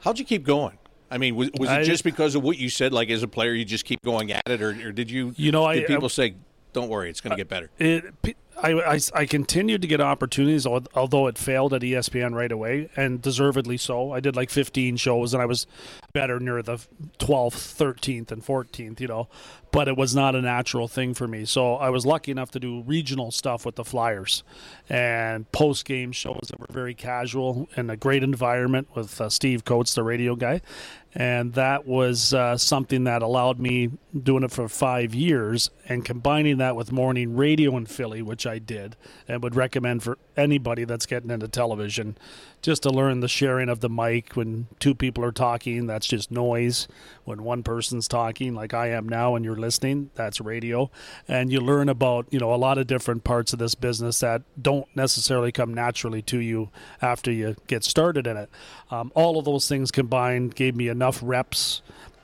How'd 0.00 0.18
you 0.18 0.24
keep 0.24 0.44
going? 0.44 0.78
I 1.10 1.18
mean, 1.18 1.36
was, 1.36 1.50
was 1.58 1.68
it 1.70 1.72
I- 1.72 1.82
just 1.84 2.02
because 2.04 2.34
of 2.34 2.42
what 2.42 2.58
you 2.58 2.68
said, 2.68 2.92
like 2.92 3.10
as 3.10 3.22
a 3.22 3.28
player, 3.28 3.52
you 3.52 3.64
just 3.64 3.84
keep 3.84 4.02
going 4.02 4.32
at 4.32 4.42
it, 4.48 4.60
or, 4.60 4.70
or 4.70 4.92
did 4.92 5.10
you? 5.10 5.32
You 5.36 5.52
know, 5.52 5.64
I- 5.64 5.82
people 5.84 6.06
I- 6.06 6.08
say, 6.08 6.34
"Don't 6.72 6.88
worry, 6.88 7.08
it's 7.10 7.20
going 7.20 7.30
to 7.30 7.36
get 7.36 7.48
better"? 7.48 7.70
it 7.78 8.04
I, 8.62 8.72
I, 8.94 9.00
I 9.14 9.26
continued 9.26 9.82
to 9.82 9.88
get 9.88 10.00
opportunities, 10.00 10.64
although 10.66 11.26
it 11.26 11.36
failed 11.38 11.74
at 11.74 11.82
ESPN 11.82 12.34
right 12.34 12.50
away, 12.52 12.88
and 12.96 13.20
deservedly 13.20 13.76
so. 13.76 14.12
I 14.12 14.20
did 14.20 14.36
like 14.36 14.48
15 14.50 14.96
shows, 14.96 15.34
and 15.34 15.42
I 15.42 15.46
was 15.46 15.66
better 16.14 16.38
near 16.38 16.62
the 16.62 16.76
12th, 17.18 17.74
13th, 17.76 18.30
and 18.30 18.46
14th, 18.46 19.00
you 19.00 19.08
know, 19.08 19.28
but 19.72 19.88
it 19.88 19.96
was 19.96 20.14
not 20.14 20.36
a 20.36 20.40
natural 20.40 20.86
thing 20.86 21.12
for 21.12 21.26
me. 21.26 21.44
So 21.44 21.74
I 21.74 21.90
was 21.90 22.06
lucky 22.06 22.30
enough 22.30 22.52
to 22.52 22.60
do 22.60 22.82
regional 22.82 23.32
stuff 23.32 23.66
with 23.66 23.74
the 23.74 23.84
Flyers 23.84 24.44
and 24.88 25.50
post 25.50 25.84
game 25.84 26.12
shows 26.12 26.46
that 26.48 26.60
were 26.60 26.68
very 26.70 26.94
casual 26.94 27.68
in 27.76 27.90
a 27.90 27.96
great 27.96 28.22
environment 28.22 28.86
with 28.94 29.20
uh, 29.20 29.28
Steve 29.28 29.64
Coates, 29.64 29.94
the 29.94 30.04
radio 30.04 30.36
guy. 30.36 30.62
And 31.16 31.54
that 31.54 31.86
was 31.86 32.32
uh, 32.32 32.56
something 32.56 33.04
that 33.04 33.22
allowed 33.22 33.58
me 33.58 33.90
doing 34.20 34.44
it 34.44 34.52
for 34.52 34.68
five 34.68 35.14
years 35.14 35.70
and 35.88 36.04
combining 36.04 36.58
that 36.58 36.76
with 36.76 36.92
morning 36.92 37.36
radio 37.36 37.76
in 37.76 37.86
Philly, 37.86 38.22
which 38.22 38.46
I 38.46 38.60
did 38.60 38.96
and 39.26 39.42
would 39.42 39.56
recommend 39.56 40.04
for 40.04 40.18
anybody 40.36 40.84
that's 40.84 41.06
getting 41.06 41.30
into 41.30 41.48
television 41.48 42.16
just 42.64 42.82
to 42.82 42.88
learn 42.88 43.20
the 43.20 43.28
sharing 43.28 43.68
of 43.68 43.80
the 43.80 43.90
mic 43.90 44.32
when 44.36 44.66
two 44.80 44.94
people 44.94 45.22
are 45.22 45.32
talking. 45.32 45.86
That's 45.86 46.06
just 46.06 46.30
noise. 46.30 46.88
When 47.24 47.44
one 47.44 47.62
person's 47.62 48.08
talking, 48.08 48.54
like 48.54 48.72
I 48.72 48.88
am 48.88 49.06
now, 49.06 49.36
and 49.36 49.44
you're 49.44 49.54
listening, 49.54 50.10
that's 50.14 50.40
radio. 50.40 50.90
And 51.28 51.52
you 51.52 51.60
learn 51.60 51.90
about 51.90 52.26
you 52.30 52.38
know 52.38 52.54
a 52.54 52.56
lot 52.56 52.78
of 52.78 52.86
different 52.86 53.22
parts 53.22 53.52
of 53.52 53.58
this 53.58 53.74
business 53.74 54.20
that 54.20 54.42
don't 54.60 54.86
necessarily 54.96 55.52
come 55.52 55.74
naturally 55.74 56.22
to 56.22 56.38
you 56.38 56.70
after 57.02 57.30
you 57.30 57.54
get 57.66 57.84
started 57.84 58.26
in 58.26 58.38
it. 58.38 58.48
Um, 58.90 59.12
all 59.14 59.38
of 59.38 59.44
those 59.44 59.68
things 59.68 59.90
combined 59.90 60.54
gave 60.54 60.74
me 60.74 60.88
enough 60.88 61.20
reps. 61.22 61.82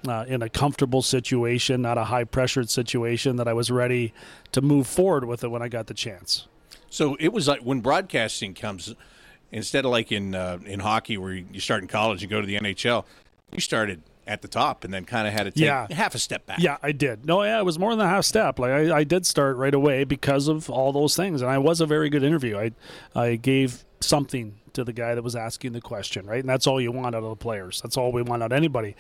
Uh, 0.09 0.25
in 0.27 0.41
a 0.41 0.49
comfortable 0.49 1.03
situation, 1.03 1.83
not 1.83 1.99
a 1.99 2.05
high 2.05 2.25
pressured 2.25 2.71
situation, 2.71 3.37
that 3.37 3.47
I 3.47 3.53
was 3.53 3.71
ready 3.71 4.15
to 4.51 4.63
move 4.63 4.87
forward 4.87 5.27
with 5.27 5.45
it 5.45 5.49
when 5.49 5.61
I 5.61 5.69
got 5.69 5.89
the 5.89 5.93
chance. 5.93 6.49
So 6.89 7.19
it 7.21 7.35
was 7.35 7.47
like 7.47 7.61
when 7.61 7.83
broadcasting 7.83 8.55
comes, 8.55 8.95
instead 9.53 9.85
of 9.85 9.91
like 9.91 10.13
in 10.13 10.35
uh, 10.35 10.59
in 10.65 10.81
hockey 10.81 11.19
where 11.19 11.33
you 11.33 11.61
start 11.61 11.83
in 11.83 11.89
college 11.89 12.23
and 12.23 12.31
go 12.31 12.41
to 12.41 12.47
the 12.47 12.57
NHL, 12.59 13.05
you 13.53 13.61
started 13.61 14.03
at 14.27 14.43
the 14.43 14.49
top 14.49 14.85
and 14.85 14.95
then 14.95 15.05
kind 15.05 15.27
of 15.27 15.33
had 15.35 15.45
to 15.45 15.51
take 15.51 15.65
Yeah. 15.65 15.89
half 15.91 16.15
a 16.15 16.19
step 16.19 16.47
back. 16.47 16.61
Yeah, 16.61 16.77
I 16.85 16.93
did. 16.93 17.25
No, 17.27 17.43
yeah, 17.43 17.59
it 17.59 17.65
was 17.65 17.79
more 17.81 17.91
than 17.97 18.05
a 18.07 18.09
half 18.09 18.25
step. 18.25 18.59
Like 18.61 18.71
I, 18.71 18.99
I 18.99 19.05
did 19.05 19.27
start 19.27 19.57
right 19.57 19.75
away 19.75 20.05
because 20.05 20.47
of 20.47 20.71
all 20.71 20.93
those 20.93 21.17
things, 21.17 21.43
and 21.43 21.51
I 21.51 21.59
was 21.59 21.81
a 21.81 21.87
very 21.87 22.11
good 22.11 22.23
interview. 22.23 22.57
I, 22.59 22.71
I 23.21 23.35
gave 23.37 23.85
something 23.99 24.60
to 24.75 24.85
the 24.85 24.93
guy 24.93 25.15
that 25.15 25.23
was 25.23 25.37
asking 25.37 25.73
the 25.73 25.81
question, 25.81 26.27
right? 26.27 26.41
And 26.41 26.49
that's 26.49 26.67
all 26.67 26.81
you 26.81 26.93
want 26.93 27.15
out 27.15 27.23
of 27.23 27.31
the 27.31 27.37
players. 27.37 27.81
That's 27.83 27.97
all 27.97 28.13
we 28.13 28.23
want 28.23 28.43
out 28.43 28.53
of 28.53 28.57
anybody. 28.57 28.97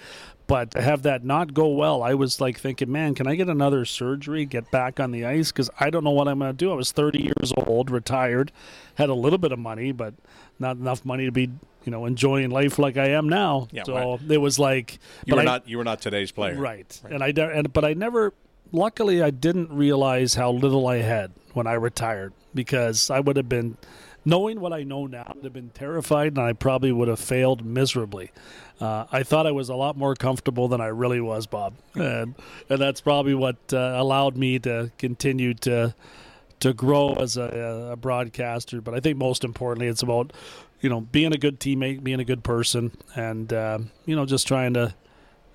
But 0.46 0.72
to 0.72 0.83
have 0.83 1.02
that 1.02 1.24
not 1.24 1.54
go 1.54 1.68
well, 1.68 2.02
I 2.02 2.14
was 2.14 2.40
like 2.40 2.59
thinking, 2.59 2.90
man, 2.90 3.14
can 3.14 3.26
I 3.26 3.35
get 3.37 3.48
another 3.48 3.85
surgery, 3.85 4.44
get 4.44 4.70
back 4.70 4.98
on 4.98 5.11
the 5.12 5.24
ice? 5.24 5.52
Because 5.52 5.70
I 5.78 5.90
don't 5.90 6.02
know 6.04 6.11
what 6.11 6.26
I'm 6.28 6.38
going 6.40 6.50
to 6.50 6.56
do. 6.56 6.72
I 6.72 6.74
was 6.74 6.90
30 6.92 7.22
years 7.22 7.52
old, 7.56 7.90
retired, 7.90 8.50
had 8.96 9.09
a 9.09 9.14
little 9.14 9.38
bit 9.38 9.52
of 9.52 9.59
money, 9.59 9.92
but 9.92 10.14
not 10.59 10.76
enough 10.76 11.04
money 11.04 11.24
to 11.26 11.33
be, 11.33 11.50
you 11.85 11.90
know, 11.92 12.04
enjoying 12.06 12.50
life 12.50 12.78
like 12.78 12.96
I 12.96 13.11
am 13.11 13.28
now. 13.28 13.68
Yeah, 13.70 13.85
so 13.85 13.94
right. 13.94 14.20
it 14.30 14.38
was 14.38 14.59
like, 14.59 14.98
You 15.24 15.35
were 15.37 15.40
I- 15.42 15.44
not 15.44 15.68
you 15.68 15.78
were 15.78 15.85
not 15.85 16.00
today's 16.00 16.33
player. 16.33 16.56
Right. 16.56 17.00
And 17.09 17.22
I 17.22 17.28
and 17.28 17.72
but 17.72 17.85
I 17.85 17.94
never 17.94 18.35
luckily 18.72 19.22
I 19.22 19.30
didn't 19.30 19.72
realize 19.72 20.35
how 20.35 20.50
little 20.52 20.87
I 20.87 20.98
had 20.98 21.33
when 21.54 21.66
I 21.66 21.72
retired 21.74 22.33
because 22.54 23.11
I 23.11 23.20
would 23.20 23.37
have 23.37 23.48
been 23.48 23.76
knowing 24.24 24.61
what 24.61 24.72
I 24.72 24.83
know 24.83 25.06
now 25.06 25.24
I 25.26 25.33
would 25.35 25.44
have 25.44 25.52
been 25.52 25.70
terrified 25.70 26.28
and 26.28 26.40
I 26.40 26.52
probably 26.52 26.92
would 26.92 27.09
have 27.09 27.20
failed 27.20 27.64
miserably. 27.64 28.30
Uh, 28.80 29.06
I 29.12 29.22
thought 29.22 29.46
I 29.46 29.52
was 29.52 29.68
a 29.68 29.74
lot 29.74 29.96
more 29.96 30.14
comfortable 30.14 30.68
than 30.68 30.80
I 30.80 30.87
really 30.87 31.20
was, 31.20 31.46
Bob, 31.46 31.74
and 31.94 32.35
and 32.68 32.80
that's 32.80 33.00
probably 33.00 33.35
what 33.35 33.56
uh, 33.72 33.94
allowed 33.96 34.37
me 34.37 34.59
to 34.61 34.90
continue 34.98 35.54
to 35.54 35.94
to 36.61 36.72
grow 36.72 37.14
as 37.14 37.37
a, 37.37 37.90
a 37.92 37.96
broadcaster. 37.96 38.80
But 38.80 38.94
I 38.94 39.00
think 39.00 39.18
most 39.18 39.44
importantly, 39.44 39.88
it's 39.88 40.02
about 40.02 40.33
you 40.80 40.88
know 40.88 41.02
being 41.02 41.35
a 41.35 41.38
good 41.38 41.61
teammate, 41.61 42.02
being 42.02 42.20
a 42.20 42.24
good 42.24 42.42
person, 42.42 42.96
and 43.14 43.52
uh, 43.52 43.78
you 44.06 44.16
know 44.16 44.24
just 44.24 44.46
trying 44.46 44.72
to 44.74 44.94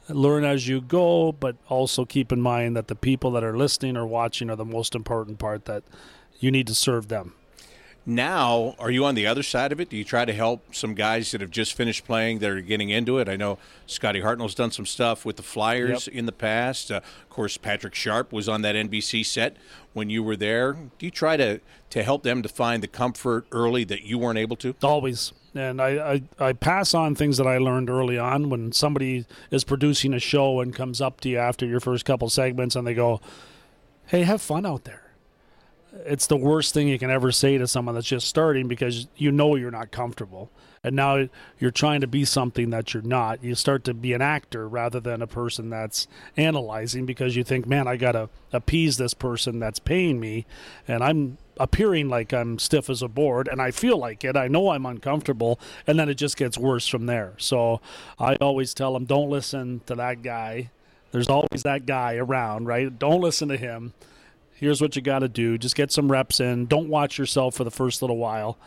learn 0.10 0.44
as 0.44 0.68
you 0.68 0.82
go, 0.82 1.32
but 1.32 1.56
also 1.68 2.06
keep 2.06 2.32
in 2.32 2.42
mind 2.42 2.76
that 2.76 2.88
the 2.88 2.96
people 2.96 3.32
that 3.32 3.44
are 3.44 3.58
listening 3.58 3.98
or 3.98 4.06
watching 4.06 4.50
are 4.50 4.56
the 4.56 4.66
most 4.66 4.94
important 4.94 5.40
part 5.40 5.66
that 5.66 5.84
you 6.40 6.52
need 6.52 6.68
to 6.68 6.76
serve 6.76 7.08
them. 7.08 7.34
Now, 8.08 8.76
are 8.78 8.92
you 8.92 9.04
on 9.06 9.16
the 9.16 9.26
other 9.26 9.42
side 9.42 9.72
of 9.72 9.80
it? 9.80 9.90
Do 9.90 9.98
you 9.98 10.04
try 10.04 10.26
to 10.26 10.34
help 10.34 10.76
some 10.76 10.94
guys 10.94 11.32
that 11.32 11.42
have 11.42 11.50
just 11.50 11.74
finished 11.74 12.06
playing 12.06 12.38
that 12.40 12.52
are 12.52 12.62
getting 12.62 12.90
into 12.90 13.18
it? 13.18 13.28
I 13.28 13.36
know 13.36 13.58
Scotty 13.88 14.22
Hartnell's 14.22 14.54
done 14.54 14.70
some 14.70 14.86
stuff 14.86 15.26
with 15.26 15.38
the 15.38 15.44
Flyers 15.44 16.08
in 16.08 16.28
the 16.28 16.32
past. 16.32 16.92
Uh, 16.92 16.98
of 16.98 17.30
course, 17.32 17.58
Patrick 17.58 17.96
Sharp 17.96 18.32
was 18.32 18.48
on 18.48 18.62
that 18.62 18.76
NBC 18.76 19.26
set 19.26 19.58
when 19.94 20.12
you 20.12 20.22
were 20.22 20.36
there. 20.36 20.74
Do 20.74 21.06
you 21.08 21.12
try 21.12 21.36
to, 21.36 21.60
to 21.90 22.04
help 22.04 22.22
them 22.22 22.44
to 22.44 22.50
find 22.50 22.84
the 22.84 22.88
comfort 22.88 23.48
early 23.52 23.84
that 23.86 24.04
you 24.04 24.20
weren't 24.20 24.38
able 24.38 24.58
to? 24.58 24.76
Always. 24.84 25.34
And 25.56 25.82
I, 25.82 26.22
I, 26.40 26.50
I 26.50 26.54
pass 26.54 26.94
on 26.94 27.16
things 27.16 27.38
that 27.38 27.48
I 27.48 27.58
learned 27.58 27.90
early 27.90 28.20
on 28.20 28.52
when 28.52 28.72
somebody 28.72 29.26
is 29.50 29.64
producing 29.64 30.14
a 30.14 30.20
show 30.20 30.60
and 30.60 30.76
comes 30.76 31.02
up 31.02 31.22
to 31.22 31.30
you 31.30 31.40
after 31.40 31.66
your 31.66 31.80
first 31.80 32.06
couple 32.06 32.30
segments 32.30 32.76
and 32.76 32.86
they 32.86 32.94
go, 32.94 33.20
Hey, 34.08 34.22
have 34.22 34.44
fun 34.44 34.68
out 34.68 34.84
there. 34.84 35.05
It's 36.06 36.28
the 36.28 36.38
worst 36.38 36.74
thing 36.74 36.88
you 36.88 37.00
can 37.00 37.10
ever 37.10 37.32
say 37.32 37.58
to 37.58 37.68
someone 37.68 37.96
that's 37.96 38.08
just 38.08 38.28
starting 38.28 38.68
because 38.68 39.08
you 39.16 39.32
know 39.32 39.56
you're 39.56 39.72
not 39.72 39.92
comfortable. 39.92 40.52
And 40.84 40.96
now 40.96 41.30
you're 41.58 41.72
trying 41.72 42.02
to 42.02 42.08
be 42.08 42.26
something 42.26 42.70
that 42.70 42.94
you're 42.94 43.02
not. 43.02 43.44
You 43.44 43.56
start 43.56 43.84
to 43.86 43.94
be 43.96 44.14
an 44.14 44.22
actor 44.22 44.68
rather 44.68 45.00
than 45.00 45.24
a 45.24 45.28
person 45.28 45.72
that's 45.72 46.08
analyzing 46.38 47.08
because 47.08 47.36
you 47.36 47.44
think, 47.44 47.66
man, 47.66 47.88
I 47.88 47.98
got 47.98 48.12
to 48.12 48.30
appease 48.54 48.98
this 48.98 49.16
person 49.16 49.58
that's 49.58 49.80
paying 49.80 50.20
me. 50.20 50.46
And 50.88 51.04
I'm 51.04 51.40
appearing 51.58 52.08
like 52.08 52.34
I'm 52.34 52.60
stiff 52.60 52.88
as 52.88 53.02
a 53.02 53.08
board 53.08 53.48
and 53.48 53.60
I 53.60 53.72
feel 53.72 53.98
like 53.98 54.24
it. 54.24 54.38
I 54.38 54.48
know 54.48 54.70
I'm 54.70 54.86
uncomfortable. 54.86 55.60
And 55.88 55.98
then 55.98 56.08
it 56.08 56.16
just 56.16 56.38
gets 56.38 56.56
worse 56.56 56.88
from 56.88 57.08
there. 57.08 57.34
So 57.38 57.82
I 58.20 58.36
always 58.36 58.76
tell 58.76 58.94
them, 58.94 59.06
don't 59.06 59.32
listen 59.32 59.82
to 59.88 59.96
that 59.96 60.22
guy. 60.22 60.70
There's 61.12 61.30
always 61.30 61.64
that 61.64 61.88
guy 61.88 62.18
around, 62.18 62.68
right? 62.68 63.00
Don't 63.00 63.22
listen 63.22 63.48
to 63.48 63.58
him. 63.58 63.94
Here's 64.56 64.82
what 64.82 64.96
you 64.96 65.02
got 65.02 65.20
to 65.20 65.28
do. 65.28 65.58
Just 65.58 65.76
get 65.76 65.92
some 65.92 66.12
reps 66.12 66.40
in. 66.40 66.66
Don't 66.66 66.90
watch 66.90 67.18
yourself 67.18 67.56
for 67.56 67.64
the 67.64 67.72
first 67.72 68.02
little 68.02 68.18
while. 68.18 68.58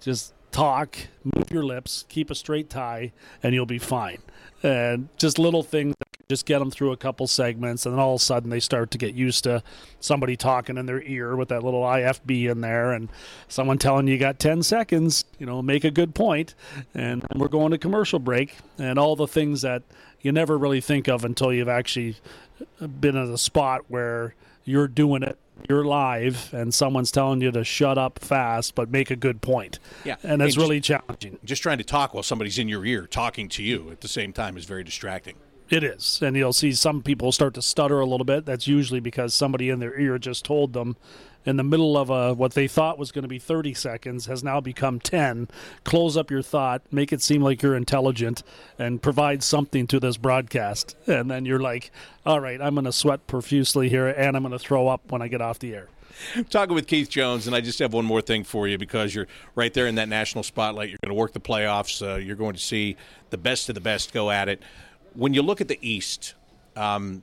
Just 0.00 0.34
talk, 0.50 0.96
move 1.24 1.50
your 1.50 1.64
lips, 1.64 2.04
keep 2.08 2.30
a 2.30 2.34
straight 2.34 2.68
tie, 2.68 3.12
and 3.42 3.54
you'll 3.54 3.66
be 3.66 3.78
fine. 3.78 4.18
And 4.62 5.08
just 5.16 5.38
little 5.38 5.62
things 5.62 5.94
just 6.28 6.44
get 6.44 6.58
them 6.58 6.70
through 6.70 6.92
a 6.92 6.96
couple 6.96 7.26
segments, 7.26 7.86
and 7.86 7.94
then 7.94 8.00
all 8.00 8.16
of 8.16 8.20
a 8.20 8.24
sudden 8.24 8.50
they 8.50 8.60
start 8.60 8.90
to 8.90 8.98
get 8.98 9.14
used 9.14 9.44
to 9.44 9.62
somebody 9.98 10.36
talking 10.36 10.76
in 10.76 10.84
their 10.84 11.02
ear 11.04 11.34
with 11.34 11.48
that 11.48 11.64
little 11.64 11.80
IFB 11.80 12.50
in 12.50 12.60
there, 12.60 12.92
and 12.92 13.08
someone 13.48 13.78
telling 13.78 14.06
you 14.06 14.12
you 14.12 14.20
got 14.20 14.38
10 14.38 14.62
seconds, 14.62 15.24
you 15.38 15.46
know, 15.46 15.62
make 15.62 15.84
a 15.84 15.90
good 15.90 16.14
point, 16.14 16.54
and 16.92 17.24
we're 17.34 17.48
going 17.48 17.70
to 17.70 17.78
commercial 17.78 18.18
break, 18.18 18.56
and 18.76 18.98
all 18.98 19.16
the 19.16 19.26
things 19.26 19.62
that 19.62 19.82
you 20.20 20.30
never 20.30 20.58
really 20.58 20.82
think 20.82 21.08
of 21.08 21.24
until 21.24 21.50
you've 21.50 21.66
actually 21.66 22.16
been 23.00 23.16
in 23.16 23.32
a 23.32 23.38
spot 23.38 23.86
where 23.88 24.34
you're 24.68 24.88
doing 24.88 25.22
it 25.22 25.38
you're 25.68 25.84
live 25.84 26.52
and 26.54 26.72
someone's 26.72 27.10
telling 27.10 27.40
you 27.40 27.50
to 27.50 27.64
shut 27.64 27.98
up 27.98 28.18
fast 28.20 28.74
but 28.76 28.90
make 28.90 29.10
a 29.10 29.16
good 29.16 29.40
point 29.40 29.78
Yeah. 30.04 30.16
and 30.22 30.40
that's 30.40 30.54
And 30.54 30.62
really 30.62 30.80
challenging 30.80 31.38
Just 31.44 31.62
trying 31.62 31.78
to 31.78 31.84
talk 31.84 32.14
while 32.14 32.22
somebody's 32.22 32.58
in 32.58 32.68
your 32.68 32.84
ear 32.84 33.06
talking 33.06 33.48
to 33.50 33.62
you 33.62 33.90
at 33.90 34.00
the 34.00 34.08
same 34.08 34.32
time 34.32 34.56
is 34.56 34.64
very 34.66 34.84
distracting. 34.84 35.34
it 35.68 35.82
is 35.82 36.20
and 36.22 36.36
you'll 36.36 36.52
see 36.52 36.72
some 36.72 37.02
people 37.02 37.32
start 37.32 37.54
to 37.54 37.62
stutter 37.62 37.98
a 37.98 38.06
little 38.06 38.24
bit 38.24 38.46
that's 38.46 38.68
usually 38.68 39.00
because 39.00 39.34
somebody 39.34 39.68
in 39.68 39.80
their 39.80 39.98
ear 39.98 40.16
just 40.18 40.44
told 40.44 40.74
them 40.74 40.96
in 41.44 41.56
the 41.56 41.64
middle 41.64 41.96
of 41.96 42.10
a 42.10 42.34
what 42.34 42.54
they 42.54 42.68
thought 42.68 42.98
was 42.98 43.12
going 43.12 43.22
to 43.22 43.28
be 43.28 43.38
30 43.38 43.74
seconds 43.74 44.26
has 44.26 44.44
now 44.44 44.60
become 44.60 45.00
10 45.00 45.48
close 45.84 46.16
up 46.16 46.30
your 46.30 46.42
thought 46.42 46.82
make 46.90 47.12
it 47.12 47.22
seem 47.22 47.42
like 47.42 47.62
you're 47.62 47.76
intelligent 47.76 48.42
and 48.78 49.02
provide 49.02 49.42
something 49.42 49.86
to 49.86 49.98
this 50.00 50.16
broadcast 50.16 50.96
and 51.06 51.30
then 51.30 51.44
you're 51.44 51.60
like 51.60 51.90
all 52.26 52.40
right 52.40 52.60
i'm 52.60 52.74
going 52.74 52.84
to 52.84 52.92
sweat 52.92 53.26
profusely 53.26 53.88
here 53.88 54.06
and 54.08 54.36
i'm 54.36 54.42
going 54.42 54.52
to 54.52 54.58
throw 54.58 54.88
up 54.88 55.00
when 55.10 55.22
i 55.22 55.28
get 55.28 55.40
off 55.40 55.58
the 55.58 55.74
air 55.74 55.88
Talking 56.50 56.74
with 56.74 56.86
Keith 56.86 57.08
Jones, 57.08 57.46
and 57.46 57.54
I 57.54 57.60
just 57.60 57.78
have 57.78 57.92
one 57.92 58.04
more 58.04 58.20
thing 58.20 58.44
for 58.44 58.66
you 58.66 58.76
because 58.76 59.14
you're 59.14 59.28
right 59.54 59.72
there 59.72 59.86
in 59.86 59.94
that 59.96 60.08
national 60.08 60.42
spotlight. 60.42 60.88
You're 60.88 60.98
going 61.04 61.14
to 61.14 61.18
work 61.18 61.32
the 61.32 61.40
playoffs. 61.40 62.04
Uh, 62.04 62.16
you're 62.16 62.36
going 62.36 62.54
to 62.54 62.60
see 62.60 62.96
the 63.30 63.38
best 63.38 63.68
of 63.68 63.74
the 63.74 63.80
best 63.80 64.12
go 64.12 64.30
at 64.30 64.48
it. 64.48 64.62
When 65.14 65.32
you 65.32 65.42
look 65.42 65.60
at 65.60 65.68
the 65.68 65.78
East, 65.80 66.34
um, 66.76 67.22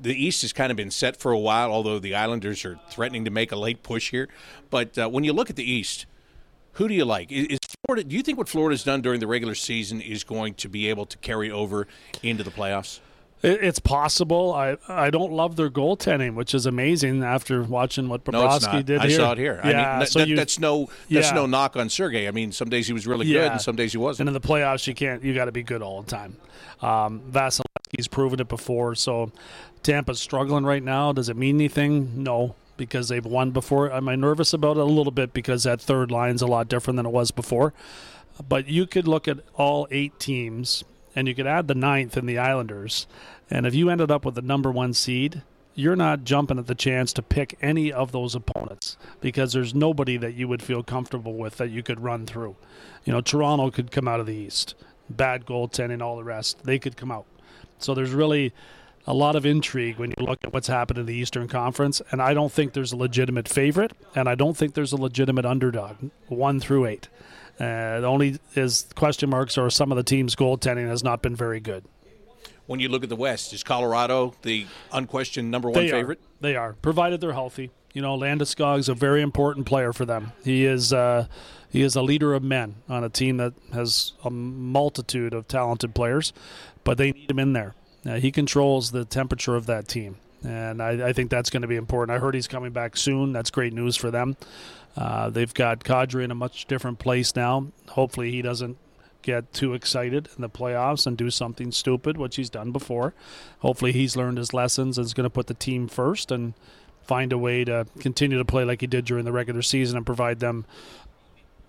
the 0.00 0.14
East 0.14 0.42
has 0.42 0.52
kind 0.52 0.70
of 0.70 0.76
been 0.76 0.90
set 0.90 1.16
for 1.16 1.32
a 1.32 1.38
while, 1.38 1.70
although 1.70 1.98
the 1.98 2.14
Islanders 2.14 2.64
are 2.64 2.78
threatening 2.90 3.24
to 3.24 3.30
make 3.30 3.52
a 3.52 3.56
late 3.56 3.82
push 3.82 4.10
here. 4.10 4.28
But 4.70 4.98
uh, 4.98 5.08
when 5.08 5.24
you 5.24 5.32
look 5.32 5.50
at 5.50 5.56
the 5.56 5.68
East, 5.70 6.06
who 6.72 6.88
do 6.88 6.94
you 6.94 7.04
like? 7.04 7.32
Is 7.32 7.46
is 7.46 7.58
Florida? 7.86 8.04
Do 8.08 8.14
you 8.16 8.22
think 8.22 8.36
what 8.38 8.48
Florida's 8.48 8.84
done 8.84 9.00
during 9.02 9.20
the 9.20 9.26
regular 9.26 9.54
season 9.54 10.00
is 10.00 10.24
going 10.24 10.54
to 10.54 10.68
be 10.68 10.88
able 10.88 11.06
to 11.06 11.16
carry 11.18 11.50
over 11.50 11.86
into 12.22 12.42
the 12.44 12.50
playoffs? 12.50 13.00
It, 13.42 13.62
it's 13.62 13.78
possible. 13.78 14.52
I 14.54 14.76
I 14.88 15.10
don't 15.10 15.32
love 15.32 15.56
their 15.56 15.70
goaltending, 15.70 16.34
which 16.34 16.54
is 16.54 16.66
amazing 16.66 17.22
after 17.22 17.62
watching 17.62 18.08
what 18.08 18.26
No, 18.30 18.46
it's 18.46 18.66
Bobrovsky 18.66 18.72
not. 18.72 18.86
did 18.86 19.00
I 19.00 19.08
here. 19.08 19.16
saw 19.16 19.32
it 19.32 19.38
here. 19.38 19.60
I 19.62 19.70
Yeah, 19.70 19.76
mean, 19.76 19.98
that, 20.00 20.08
so 20.08 20.18
that- 20.20 20.28
you, 20.28 20.36
that's 20.36 20.58
no 20.58 20.88
that's 21.10 21.28
Yeah. 21.28 21.34
no 21.34 21.46
knock 21.46 21.76
on 21.76 21.88
Sergey. 21.88 22.28
I 22.28 22.30
mean, 22.30 22.50
some 22.52 22.68
days 22.70 22.86
he 22.86 22.92
was 22.92 23.06
really 23.06 23.26
good, 23.26 23.34
Yeah. 23.34 23.52
and 23.52 23.60
some 23.60 23.76
days 23.76 23.92
he 23.92 23.98
wasn't. 23.98 24.28
and 24.28 24.36
in 24.36 24.40
the 24.42 24.46
playoffs, 24.46 24.86
you 24.86 24.94
can't. 24.94 25.22
You 25.22 25.34
got 25.34 25.46
to 25.46 25.52
be 25.52 25.62
good 25.62 25.80
all 25.82 26.02
the 26.02 26.10
time. 26.10 26.36
Um, 26.82 27.20
Vasilevskiy's 27.30 28.08
proven 28.08 28.40
it 28.40 28.48
before. 28.48 28.94
So 28.94 29.32
Tampa's 29.86 30.20
struggling 30.20 30.64
right 30.64 30.82
now. 30.82 31.12
Does 31.12 31.28
it 31.28 31.36
mean 31.36 31.54
anything? 31.54 32.24
No, 32.24 32.56
because 32.76 33.08
they've 33.08 33.24
won 33.24 33.52
before. 33.52 33.92
Am 33.92 34.08
I 34.08 34.16
nervous 34.16 34.52
about 34.52 34.76
it 34.76 34.80
a 34.80 34.84
little 34.84 35.12
bit 35.12 35.32
because 35.32 35.62
that 35.62 35.80
third 35.80 36.10
line's 36.10 36.42
a 36.42 36.46
lot 36.48 36.66
different 36.66 36.96
than 36.96 37.06
it 37.06 37.12
was 37.12 37.30
before? 37.30 37.72
But 38.48 38.66
you 38.66 38.88
could 38.88 39.06
look 39.06 39.28
at 39.28 39.38
all 39.54 39.86
eight 39.92 40.18
teams, 40.18 40.82
and 41.14 41.28
you 41.28 41.36
could 41.36 41.46
add 41.46 41.68
the 41.68 41.74
ninth 41.76 42.16
in 42.16 42.26
the 42.26 42.36
Islanders, 42.36 43.06
and 43.48 43.64
if 43.64 43.76
you 43.76 43.88
ended 43.88 44.10
up 44.10 44.24
with 44.24 44.34
the 44.34 44.42
number 44.42 44.72
one 44.72 44.92
seed, 44.92 45.42
you're 45.76 45.94
not 45.94 46.24
jumping 46.24 46.58
at 46.58 46.66
the 46.66 46.74
chance 46.74 47.12
to 47.12 47.22
pick 47.22 47.56
any 47.62 47.92
of 47.92 48.10
those 48.10 48.34
opponents 48.34 48.96
because 49.20 49.52
there's 49.52 49.72
nobody 49.72 50.16
that 50.16 50.34
you 50.34 50.48
would 50.48 50.64
feel 50.64 50.82
comfortable 50.82 51.34
with 51.34 51.58
that 51.58 51.70
you 51.70 51.84
could 51.84 52.00
run 52.00 52.26
through. 52.26 52.56
You 53.04 53.12
know, 53.12 53.20
Toronto 53.20 53.70
could 53.70 53.92
come 53.92 54.08
out 54.08 54.18
of 54.18 54.26
the 54.26 54.34
East, 54.34 54.74
bad 55.08 55.46
goaltending, 55.46 56.02
all 56.02 56.16
the 56.16 56.24
rest. 56.24 56.64
They 56.64 56.80
could 56.80 56.96
come 56.96 57.12
out. 57.12 57.26
So 57.78 57.94
there's 57.94 58.10
really 58.10 58.52
a 59.06 59.14
lot 59.14 59.36
of 59.36 59.46
intrigue 59.46 59.98
when 59.98 60.12
you 60.16 60.24
look 60.26 60.38
at 60.44 60.52
what's 60.52 60.66
happened 60.66 60.98
in 60.98 61.06
the 61.06 61.14
Eastern 61.14 61.46
Conference, 61.48 62.02
and 62.10 62.20
I 62.20 62.34
don't 62.34 62.52
think 62.52 62.72
there's 62.72 62.92
a 62.92 62.96
legitimate 62.96 63.48
favorite, 63.48 63.92
and 64.14 64.28
I 64.28 64.34
don't 64.34 64.56
think 64.56 64.74
there's 64.74 64.92
a 64.92 64.96
legitimate 64.96 65.46
underdog, 65.46 65.96
one 66.28 66.58
through 66.60 66.86
eight. 66.86 67.08
Uh, 67.58 68.00
the 68.00 68.06
only 68.06 68.38
is 68.54 68.86
question 68.94 69.30
marks 69.30 69.56
are 69.56 69.70
some 69.70 69.90
of 69.90 69.96
the 69.96 70.02
teams' 70.02 70.34
goaltending 70.34 70.88
has 70.88 71.02
not 71.02 71.22
been 71.22 71.34
very 71.36 71.60
good. 71.60 71.84
when 72.66 72.80
you 72.80 72.88
look 72.88 73.02
at 73.02 73.08
the 73.08 73.16
West, 73.16 73.52
is 73.52 73.62
Colorado 73.62 74.34
the 74.42 74.66
unquestioned 74.92 75.50
number 75.50 75.70
one 75.70 75.84
they 75.84 75.90
favorite? 75.90 76.18
Are. 76.18 76.42
They 76.42 76.56
are, 76.56 76.72
provided 76.74 77.20
they're 77.20 77.32
healthy. 77.32 77.70
You 77.94 78.02
know, 78.02 78.18
Landeskog 78.18 78.80
is 78.80 78.88
a 78.90 78.94
very 78.94 79.22
important 79.22 79.64
player 79.66 79.92
for 79.94 80.04
them. 80.04 80.32
He 80.44 80.66
is 80.66 80.92
uh, 80.92 81.28
he 81.70 81.80
is 81.82 81.96
a 81.96 82.02
leader 82.02 82.34
of 82.34 82.42
men 82.42 82.74
on 82.88 83.04
a 83.04 83.08
team 83.08 83.38
that 83.38 83.54
has 83.72 84.12
a 84.22 84.30
multitude 84.30 85.32
of 85.32 85.48
talented 85.48 85.94
players, 85.94 86.32
but 86.84 86.98
they 86.98 87.12
need 87.12 87.30
him 87.30 87.38
in 87.38 87.52
there. 87.54 87.74
Uh, 88.06 88.16
he 88.16 88.30
controls 88.30 88.92
the 88.92 89.04
temperature 89.04 89.56
of 89.56 89.66
that 89.66 89.88
team, 89.88 90.16
and 90.44 90.80
I, 90.80 91.08
I 91.08 91.12
think 91.12 91.30
that's 91.30 91.50
going 91.50 91.62
to 91.62 91.68
be 91.68 91.76
important. 91.76 92.16
I 92.16 92.20
heard 92.20 92.34
he's 92.34 92.46
coming 92.48 92.72
back 92.72 92.96
soon. 92.96 93.32
That's 93.32 93.50
great 93.50 93.72
news 93.72 93.96
for 93.96 94.10
them. 94.10 94.36
Uh, 94.96 95.28
they've 95.28 95.52
got 95.52 95.80
Kadri 95.80 96.24
in 96.24 96.30
a 96.30 96.34
much 96.34 96.66
different 96.66 96.98
place 96.98 97.34
now. 97.34 97.66
Hopefully, 97.88 98.30
he 98.30 98.42
doesn't 98.42 98.78
get 99.22 99.52
too 99.52 99.74
excited 99.74 100.28
in 100.36 100.42
the 100.42 100.48
playoffs 100.48 101.06
and 101.06 101.16
do 101.16 101.30
something 101.30 101.72
stupid, 101.72 102.16
which 102.16 102.36
he's 102.36 102.48
done 102.48 102.70
before. 102.70 103.12
Hopefully, 103.58 103.92
he's 103.92 104.16
learned 104.16 104.38
his 104.38 104.54
lessons 104.54 104.96
and 104.98 105.04
is 105.04 105.14
going 105.14 105.24
to 105.24 105.30
put 105.30 105.48
the 105.48 105.54
team 105.54 105.88
first 105.88 106.30
and 106.30 106.54
find 107.02 107.32
a 107.32 107.38
way 107.38 107.64
to 107.64 107.86
continue 107.98 108.38
to 108.38 108.44
play 108.44 108.64
like 108.64 108.80
he 108.80 108.86
did 108.86 109.04
during 109.04 109.24
the 109.24 109.32
regular 109.32 109.62
season 109.62 109.96
and 109.96 110.06
provide 110.06 110.40
them, 110.40 110.64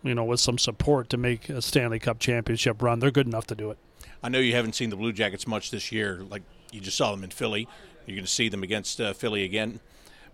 you 0.04 0.14
know, 0.14 0.24
with 0.24 0.40
some 0.40 0.58
support 0.58 1.10
to 1.10 1.18
make 1.18 1.50
a 1.50 1.62
Stanley 1.62 2.00
Cup 2.00 2.20
championship 2.20 2.82
run. 2.82 3.00
They're 3.00 3.12
good 3.12 3.28
enough 3.28 3.48
to 3.48 3.56
do 3.56 3.72
it. 3.72 3.78
I 4.24 4.30
know 4.30 4.40
you 4.40 4.54
haven't 4.54 4.74
seen 4.74 4.90
the 4.90 4.96
Blue 4.96 5.14
Jackets 5.14 5.48
much 5.48 5.72
this 5.72 5.92
year. 5.92 6.22
Like 6.30 6.44
you 6.72 6.82
just 6.82 6.98
saw 6.98 7.12
them 7.12 7.24
in 7.24 7.30
Philly. 7.30 7.68
You're 8.06 8.16
going 8.16 8.26
to 8.26 8.32
see 8.32 8.50
them 8.50 8.64
against 8.64 9.02
uh, 9.02 9.14
Philly 9.14 9.44
again. 9.44 9.80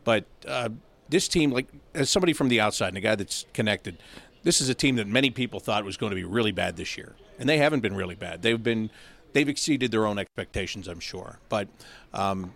But 0.03 0.25
uh, 0.47 0.69
this 1.09 1.27
team, 1.27 1.51
like 1.51 1.67
as 1.93 2.09
somebody 2.09 2.33
from 2.33 2.49
the 2.49 2.59
outside 2.59 2.89
and 2.89 2.97
a 2.97 3.01
guy 3.01 3.15
that's 3.15 3.45
connected, 3.53 3.97
this 4.43 4.61
is 4.61 4.69
a 4.69 4.73
team 4.73 4.97
that 4.97 5.07
many 5.07 5.29
people 5.29 5.59
thought 5.59 5.83
was 5.85 5.97
going 5.97 6.11
to 6.11 6.15
be 6.15 6.23
really 6.23 6.51
bad 6.51 6.75
this 6.75 6.97
year, 6.97 7.15
and 7.39 7.47
they 7.47 7.57
haven't 7.57 7.79
been 7.79 7.95
really 7.95 8.15
bad. 8.15 8.41
They've 8.41 8.61
been 8.61 8.89
they've 9.31 9.49
exceeded 9.49 9.91
their 9.91 10.05
own 10.05 10.19
expectations, 10.19 10.87
I'm 10.87 10.99
sure. 10.99 11.39
But 11.49 11.67
um, 12.13 12.53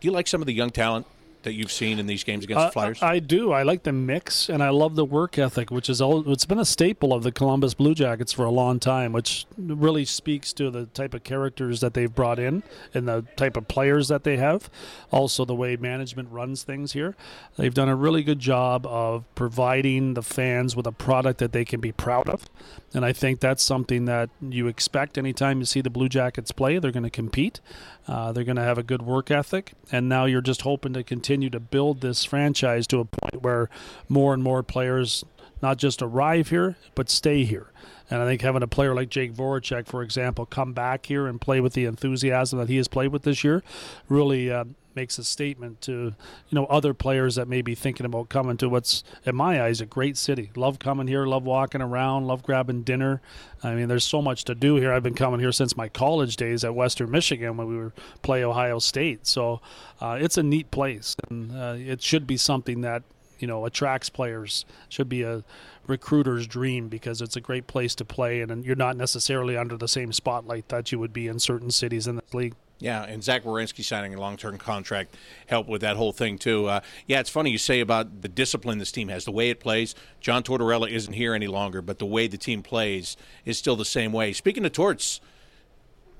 do 0.00 0.08
you 0.08 0.12
like 0.12 0.26
some 0.26 0.40
of 0.40 0.46
the 0.46 0.54
young 0.54 0.70
talent 0.70 1.06
that 1.42 1.54
you've 1.54 1.72
seen 1.72 1.98
in 1.98 2.06
these 2.06 2.24
games 2.24 2.44
against 2.44 2.60
uh, 2.60 2.66
the 2.66 2.72
Flyers? 2.72 3.02
I 3.02 3.18
do. 3.18 3.52
I 3.52 3.62
like 3.62 3.84
the 3.84 3.92
mix, 3.92 4.48
and 4.48 4.62
I 4.62 4.70
love 4.70 4.96
the 4.96 5.04
work 5.04 5.38
ethic, 5.38 5.70
which 5.70 5.88
is 5.88 6.00
all, 6.00 6.30
it's 6.30 6.44
been 6.44 6.58
a 6.58 6.64
staple 6.64 7.12
of 7.12 7.22
the 7.22 7.30
Columbus 7.30 7.74
Blue 7.74 7.94
Jackets 7.94 8.32
for 8.32 8.44
a 8.44 8.50
long 8.50 8.80
time, 8.80 9.12
which 9.12 9.46
really 9.56 10.04
speaks 10.04 10.52
to 10.54 10.70
the 10.70 10.86
type 10.86 11.14
of 11.14 11.22
characters 11.22 11.80
that 11.80 11.94
they've 11.94 12.14
brought 12.14 12.38
in 12.38 12.62
and 12.92 13.06
the 13.06 13.24
type 13.36 13.56
of 13.56 13.68
players 13.68 14.08
that 14.08 14.24
they 14.24 14.36
have. 14.38 14.68
Also, 15.12 15.44
the 15.44 15.54
way 15.54 15.76
management 15.76 16.30
runs 16.30 16.62
things 16.62 16.92
here. 16.92 17.14
They've 17.56 17.74
done 17.74 17.88
a 17.88 17.96
really 17.96 18.22
good 18.22 18.40
job 18.40 18.86
of 18.86 19.24
providing 19.34 20.14
the 20.14 20.22
fans 20.22 20.74
with 20.74 20.86
a 20.86 20.92
product 20.92 21.38
that 21.38 21.52
they 21.52 21.64
can 21.64 21.80
be 21.80 21.92
proud 21.92 22.28
of, 22.28 22.48
and 22.92 23.04
I 23.04 23.12
think 23.12 23.40
that's 23.40 23.62
something 23.62 24.06
that 24.06 24.30
you 24.40 24.66
expect 24.66 25.16
anytime 25.16 25.58
you 25.60 25.64
see 25.64 25.80
the 25.80 25.90
Blue 25.90 26.08
Jackets 26.08 26.50
play. 26.50 26.78
They're 26.78 26.90
going 26.92 27.02
to 27.02 27.10
compete. 27.10 27.60
Uh, 28.08 28.32
they're 28.32 28.44
going 28.44 28.56
to 28.56 28.62
have 28.62 28.78
a 28.78 28.82
good 28.82 29.02
work 29.02 29.30
ethic, 29.30 29.72
and 29.90 30.08
now 30.08 30.24
you're 30.24 30.40
just 30.40 30.62
hoping 30.62 30.92
to 30.92 31.02
continue 31.02 31.35
to 31.50 31.60
build 31.60 32.00
this 32.00 32.24
franchise 32.24 32.86
to 32.88 33.00
a 33.00 33.04
point 33.04 33.42
where 33.42 33.68
more 34.08 34.34
and 34.34 34.42
more 34.42 34.62
players 34.62 35.24
not 35.62 35.78
just 35.78 36.02
arrive 36.02 36.48
here 36.48 36.76
but 36.94 37.08
stay 37.08 37.44
here. 37.44 37.72
And 38.10 38.22
I 38.22 38.24
think 38.24 38.42
having 38.42 38.62
a 38.62 38.68
player 38.68 38.94
like 38.94 39.08
Jake 39.08 39.34
Voracek, 39.34 39.86
for 39.86 40.02
example, 40.02 40.46
come 40.46 40.72
back 40.72 41.06
here 41.06 41.26
and 41.26 41.40
play 41.40 41.60
with 41.60 41.72
the 41.72 41.86
enthusiasm 41.86 42.58
that 42.58 42.68
he 42.68 42.76
has 42.76 42.86
played 42.86 43.08
with 43.12 43.22
this 43.22 43.42
year, 43.42 43.64
really 44.08 44.50
uh, 44.50 44.64
makes 44.96 45.18
a 45.18 45.24
statement 45.24 45.80
to 45.82 45.92
you 45.92 46.14
know 46.52 46.64
other 46.66 46.94
players 46.94 47.34
that 47.36 47.46
may 47.46 47.62
be 47.62 47.74
thinking 47.74 48.06
about 48.06 48.28
coming 48.28 48.56
to 48.56 48.68
what's 48.68 49.04
in 49.24 49.36
my 49.36 49.62
eyes 49.62 49.80
a 49.80 49.86
great 49.86 50.16
city. 50.16 50.50
Love 50.56 50.78
coming 50.78 51.06
here, 51.06 51.26
love 51.26 51.44
walking 51.44 51.82
around, 51.82 52.26
love 52.26 52.42
grabbing 52.42 52.82
dinner. 52.82 53.20
I 53.62 53.74
mean, 53.74 53.88
there's 53.88 54.04
so 54.04 54.22
much 54.22 54.44
to 54.44 54.54
do 54.54 54.76
here. 54.76 54.92
I've 54.92 55.02
been 55.02 55.14
coming 55.14 55.40
here 55.40 55.52
since 55.52 55.76
my 55.76 55.88
college 55.88 56.36
days 56.36 56.64
at 56.64 56.74
Western 56.74 57.10
Michigan 57.10 57.56
when 57.56 57.68
we 57.68 57.76
were 57.76 57.92
play 58.22 58.42
Ohio 58.42 58.78
State. 58.78 59.26
So 59.26 59.60
uh, 60.00 60.18
it's 60.20 60.38
a 60.38 60.42
neat 60.42 60.70
place, 60.70 61.14
and 61.28 61.52
uh, 61.52 61.74
it 61.76 62.02
should 62.02 62.26
be 62.26 62.36
something 62.36 62.80
that 62.80 63.02
you 63.38 63.46
know 63.46 63.66
attracts 63.66 64.08
players. 64.08 64.64
Should 64.88 65.08
be 65.08 65.22
a 65.22 65.44
recruiter's 65.86 66.46
dream 66.46 66.88
because 66.88 67.20
it's 67.20 67.36
a 67.36 67.40
great 67.40 67.66
place 67.66 67.94
to 67.96 68.04
play, 68.04 68.40
and 68.40 68.64
you're 68.64 68.76
not 68.76 68.96
necessarily 68.96 69.56
under 69.56 69.76
the 69.76 69.88
same 69.88 70.12
spotlight 70.12 70.68
that 70.68 70.90
you 70.90 70.98
would 70.98 71.12
be 71.12 71.28
in 71.28 71.38
certain 71.38 71.70
cities 71.70 72.06
in 72.06 72.16
the 72.16 72.22
league. 72.32 72.54
Yeah, 72.78 73.04
and 73.04 73.24
Zach 73.24 73.44
Werenski 73.44 73.82
signing 73.82 74.14
a 74.14 74.20
long-term 74.20 74.58
contract 74.58 75.16
helped 75.46 75.68
with 75.68 75.80
that 75.80 75.96
whole 75.96 76.12
thing 76.12 76.36
too. 76.36 76.66
Uh, 76.66 76.80
yeah, 77.06 77.20
it's 77.20 77.30
funny 77.30 77.50
you 77.50 77.58
say 77.58 77.80
about 77.80 78.20
the 78.20 78.28
discipline 78.28 78.78
this 78.78 78.92
team 78.92 79.08
has, 79.08 79.24
the 79.24 79.32
way 79.32 79.48
it 79.48 79.60
plays. 79.60 79.94
John 80.20 80.42
Tortorella 80.42 80.90
isn't 80.90 81.14
here 81.14 81.34
any 81.34 81.46
longer, 81.46 81.80
but 81.80 81.98
the 81.98 82.06
way 82.06 82.26
the 82.26 82.36
team 82.36 82.62
plays 82.62 83.16
is 83.46 83.56
still 83.56 83.76
the 83.76 83.86
same 83.86 84.12
way. 84.12 84.34
Speaking 84.34 84.64
of 84.66 84.72
Torts, 84.72 85.20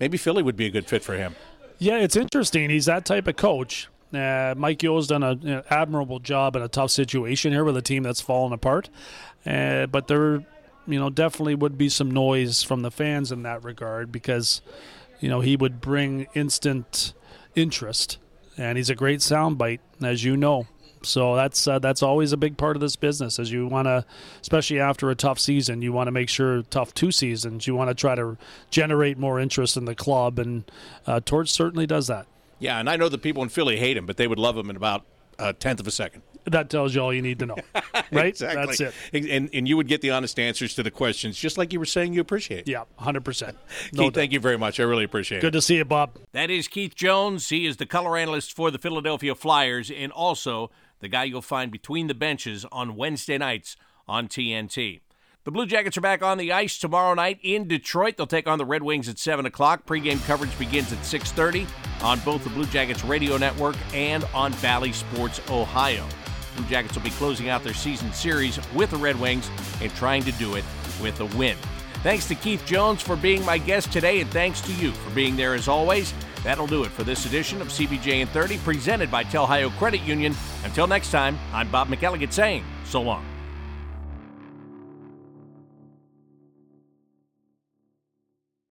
maybe 0.00 0.16
Philly 0.16 0.42
would 0.42 0.56
be 0.56 0.66
a 0.66 0.70
good 0.70 0.86
fit 0.86 1.04
for 1.04 1.14
him. 1.14 1.36
Yeah, 1.78 1.98
it's 1.98 2.16
interesting. 2.16 2.70
He's 2.70 2.86
that 2.86 3.04
type 3.04 3.28
of 3.28 3.36
coach. 3.36 3.88
Uh, 4.14 4.54
Mike 4.56 4.82
Yeo's 4.82 5.08
done 5.08 5.22
an 5.22 5.62
admirable 5.68 6.20
job 6.20 6.56
in 6.56 6.62
a 6.62 6.68
tough 6.68 6.90
situation 6.90 7.52
here 7.52 7.64
with 7.64 7.76
a 7.76 7.82
team 7.82 8.02
that's 8.02 8.20
fallen 8.20 8.52
apart, 8.52 8.88
uh, 9.44 9.86
but 9.86 10.06
there, 10.06 10.36
you 10.86 10.98
know, 10.98 11.10
definitely 11.10 11.54
would 11.54 11.76
be 11.76 11.90
some 11.90 12.10
noise 12.10 12.62
from 12.62 12.80
the 12.80 12.90
fans 12.90 13.30
in 13.30 13.42
that 13.42 13.62
regard 13.64 14.10
because 14.12 14.62
you 15.20 15.29
know, 15.29 15.40
he 15.40 15.57
would 15.57 15.81
bring 15.81 16.26
instant 16.35 17.14
interest, 17.55 18.18
and 18.57 18.76
he's 18.76 18.90
a 18.90 18.94
great 18.94 19.20
soundbite, 19.20 19.81
as 20.02 20.24
you 20.24 20.37
know. 20.37 20.66
So 21.02 21.37
that's 21.37 21.68
uh, 21.68 21.79
that's 21.79 22.02
always 22.02 22.33
a 22.33 22.37
big 22.37 22.57
part 22.57 22.76
of 22.76 22.81
this 22.81 22.96
business. 22.96 23.38
As 23.38 23.52
you 23.52 23.66
want 23.66 23.87
to, 23.87 24.05
especially 24.40 24.81
after 24.81 25.11
a 25.11 25.14
tough 25.14 25.38
season, 25.38 25.83
you 25.83 25.92
want 25.92 26.09
to 26.09 26.12
make 26.12 26.29
sure 26.29 26.62
tough 26.62 26.94
two 26.94 27.12
seasons. 27.12 27.66
You 27.66 27.74
want 27.74 27.90
to 27.90 27.94
try 27.94 28.14
to 28.14 28.37
generate 28.70 29.18
more 29.18 29.38
interest 29.38 29.76
in 29.76 29.85
the 29.85 29.94
club, 29.94 30.38
and 30.38 30.70
uh, 31.07 31.20
Torts 31.24 31.52
certainly 31.52 31.87
does 31.87 32.09
that. 32.09 32.26
Yeah, 32.59 32.81
and 32.81 32.88
I 32.88 32.96
know 32.96 33.09
the 33.09 33.18
people 33.18 33.42
in 33.42 33.50
Philly 33.50 33.76
hate 33.76 33.96
him, 33.96 34.07
but 34.07 34.16
they 34.16 34.26
would 34.26 34.38
love 34.38 34.57
him 34.57 34.70
in 34.70 34.76
about 34.76 35.05
a 35.38 35.52
tenth 35.52 35.79
of 35.79 35.87
a 35.87 35.90
second 35.90 36.22
that 36.46 36.70
tells 36.70 36.94
you 36.94 37.00
all 37.00 37.12
you 37.12 37.22
need 37.22 37.38
to 37.40 37.46
know, 37.46 37.56
right? 38.12 38.26
exactly. 38.26 38.66
That's 38.66 38.80
it. 39.12 39.28
And, 39.30 39.50
and 39.52 39.68
you 39.68 39.76
would 39.76 39.88
get 39.88 40.00
the 40.00 40.11
honest 40.11 40.38
answers 40.38 40.74
to 40.74 40.82
the 40.82 40.90
questions, 40.90 41.37
just 41.38 41.59
like 41.59 41.72
you 41.72 41.78
were 41.78 41.87
saying 41.87 42.14
you 42.14 42.20
appreciate. 42.20 42.66
Yeah, 42.68 42.85
hundred 42.96 43.24
percent. 43.24 43.56
No 43.92 44.04
Keith, 44.04 44.12
doubt. 44.12 44.14
thank 44.20 44.32
you 44.32 44.40
very 44.40 44.59
much. 44.59 44.80
I 44.80 44.82
really 44.85 45.04
appreciate 45.04 45.40
Good 45.40 45.48
it. 45.48 45.50
Good 45.52 45.59
to 45.59 45.62
see 45.62 45.76
you, 45.76 45.85
Bob. 45.85 46.18
That 46.32 46.50
is 46.50 46.68
Keith 46.68 46.94
Jones. 46.94 47.48
He 47.48 47.66
is 47.66 47.76
the 47.76 47.87
color 47.87 48.16
analyst 48.16 48.52
for 48.54 48.70
the 48.70 48.78
Philadelphia 48.78 49.35
Flyers, 49.35 49.90
and 49.90 50.11
also 50.12 50.70
the 51.00 51.09
guy 51.09 51.24
you'll 51.24 51.42
find 51.42 51.70
between 51.70 52.06
the 52.06 52.14
benches 52.14 52.64
on 52.72 52.96
Wednesday 52.96 53.38
nights 53.38 53.76
on 54.09 54.28
TNT. 54.28 55.00
The 55.44 55.52
Blue 55.52 55.66
Jackets 55.66 55.96
are 55.96 56.00
back 56.00 56.24
on 56.24 56.38
the 56.38 56.50
ice 56.52 56.76
tomorrow 56.76 57.14
night 57.14 57.38
in 57.40 57.68
Detroit. 57.68 58.16
They'll 58.16 58.26
take 58.26 58.48
on 58.48 58.59
the 58.59 58.64
Red 58.64 58.82
Wings 58.82 59.09
at 59.09 59.16
7 59.16 59.46
o'clock. 59.46 59.87
Pre-game 59.87 60.18
coverage 60.26 60.59
begins 60.59 60.92
at 60.92 60.98
6.30 60.98 61.68
on 62.02 62.18
both 62.20 62.42
the 62.42 62.50
Blue 62.50 62.66
Jackets 62.66 63.04
radio 63.04 63.37
network 63.37 63.76
and 63.94 64.24
on 64.35 64.52
Bally 64.61 64.92
Sports 64.92 65.40
Ohio. 65.48 66.04
Jackets 66.64 66.94
will 66.94 67.02
be 67.02 67.10
closing 67.10 67.48
out 67.48 67.62
their 67.62 67.74
season 67.74 68.12
series 68.12 68.58
with 68.72 68.90
the 68.90 68.96
Red 68.96 69.18
Wings 69.20 69.50
and 69.80 69.92
trying 69.94 70.22
to 70.24 70.32
do 70.32 70.54
it 70.54 70.64
with 71.00 71.20
a 71.20 71.26
win. 71.36 71.56
Thanks 72.02 72.28
to 72.28 72.34
Keith 72.34 72.64
Jones 72.64 73.02
for 73.02 73.16
being 73.16 73.44
my 73.44 73.58
guest 73.58 73.92
today, 73.92 74.20
and 74.20 74.30
thanks 74.30 74.60
to 74.62 74.72
you 74.74 74.92
for 74.92 75.10
being 75.10 75.36
there 75.36 75.54
as 75.54 75.66
always. 75.66 76.14
That'll 76.44 76.66
do 76.66 76.84
it 76.84 76.90
for 76.90 77.02
this 77.02 77.26
edition 77.26 77.60
of 77.60 77.68
CBJ 77.68 78.20
in 78.20 78.28
30, 78.28 78.58
presented 78.58 79.10
by 79.10 79.24
Telhio 79.24 79.70
Credit 79.78 80.00
Union. 80.02 80.34
Until 80.64 80.86
next 80.86 81.10
time, 81.10 81.38
I'm 81.52 81.68
Bob 81.70 81.88
McElligott 81.88 82.32
saying 82.32 82.64
so 82.84 83.02
long. 83.02 83.24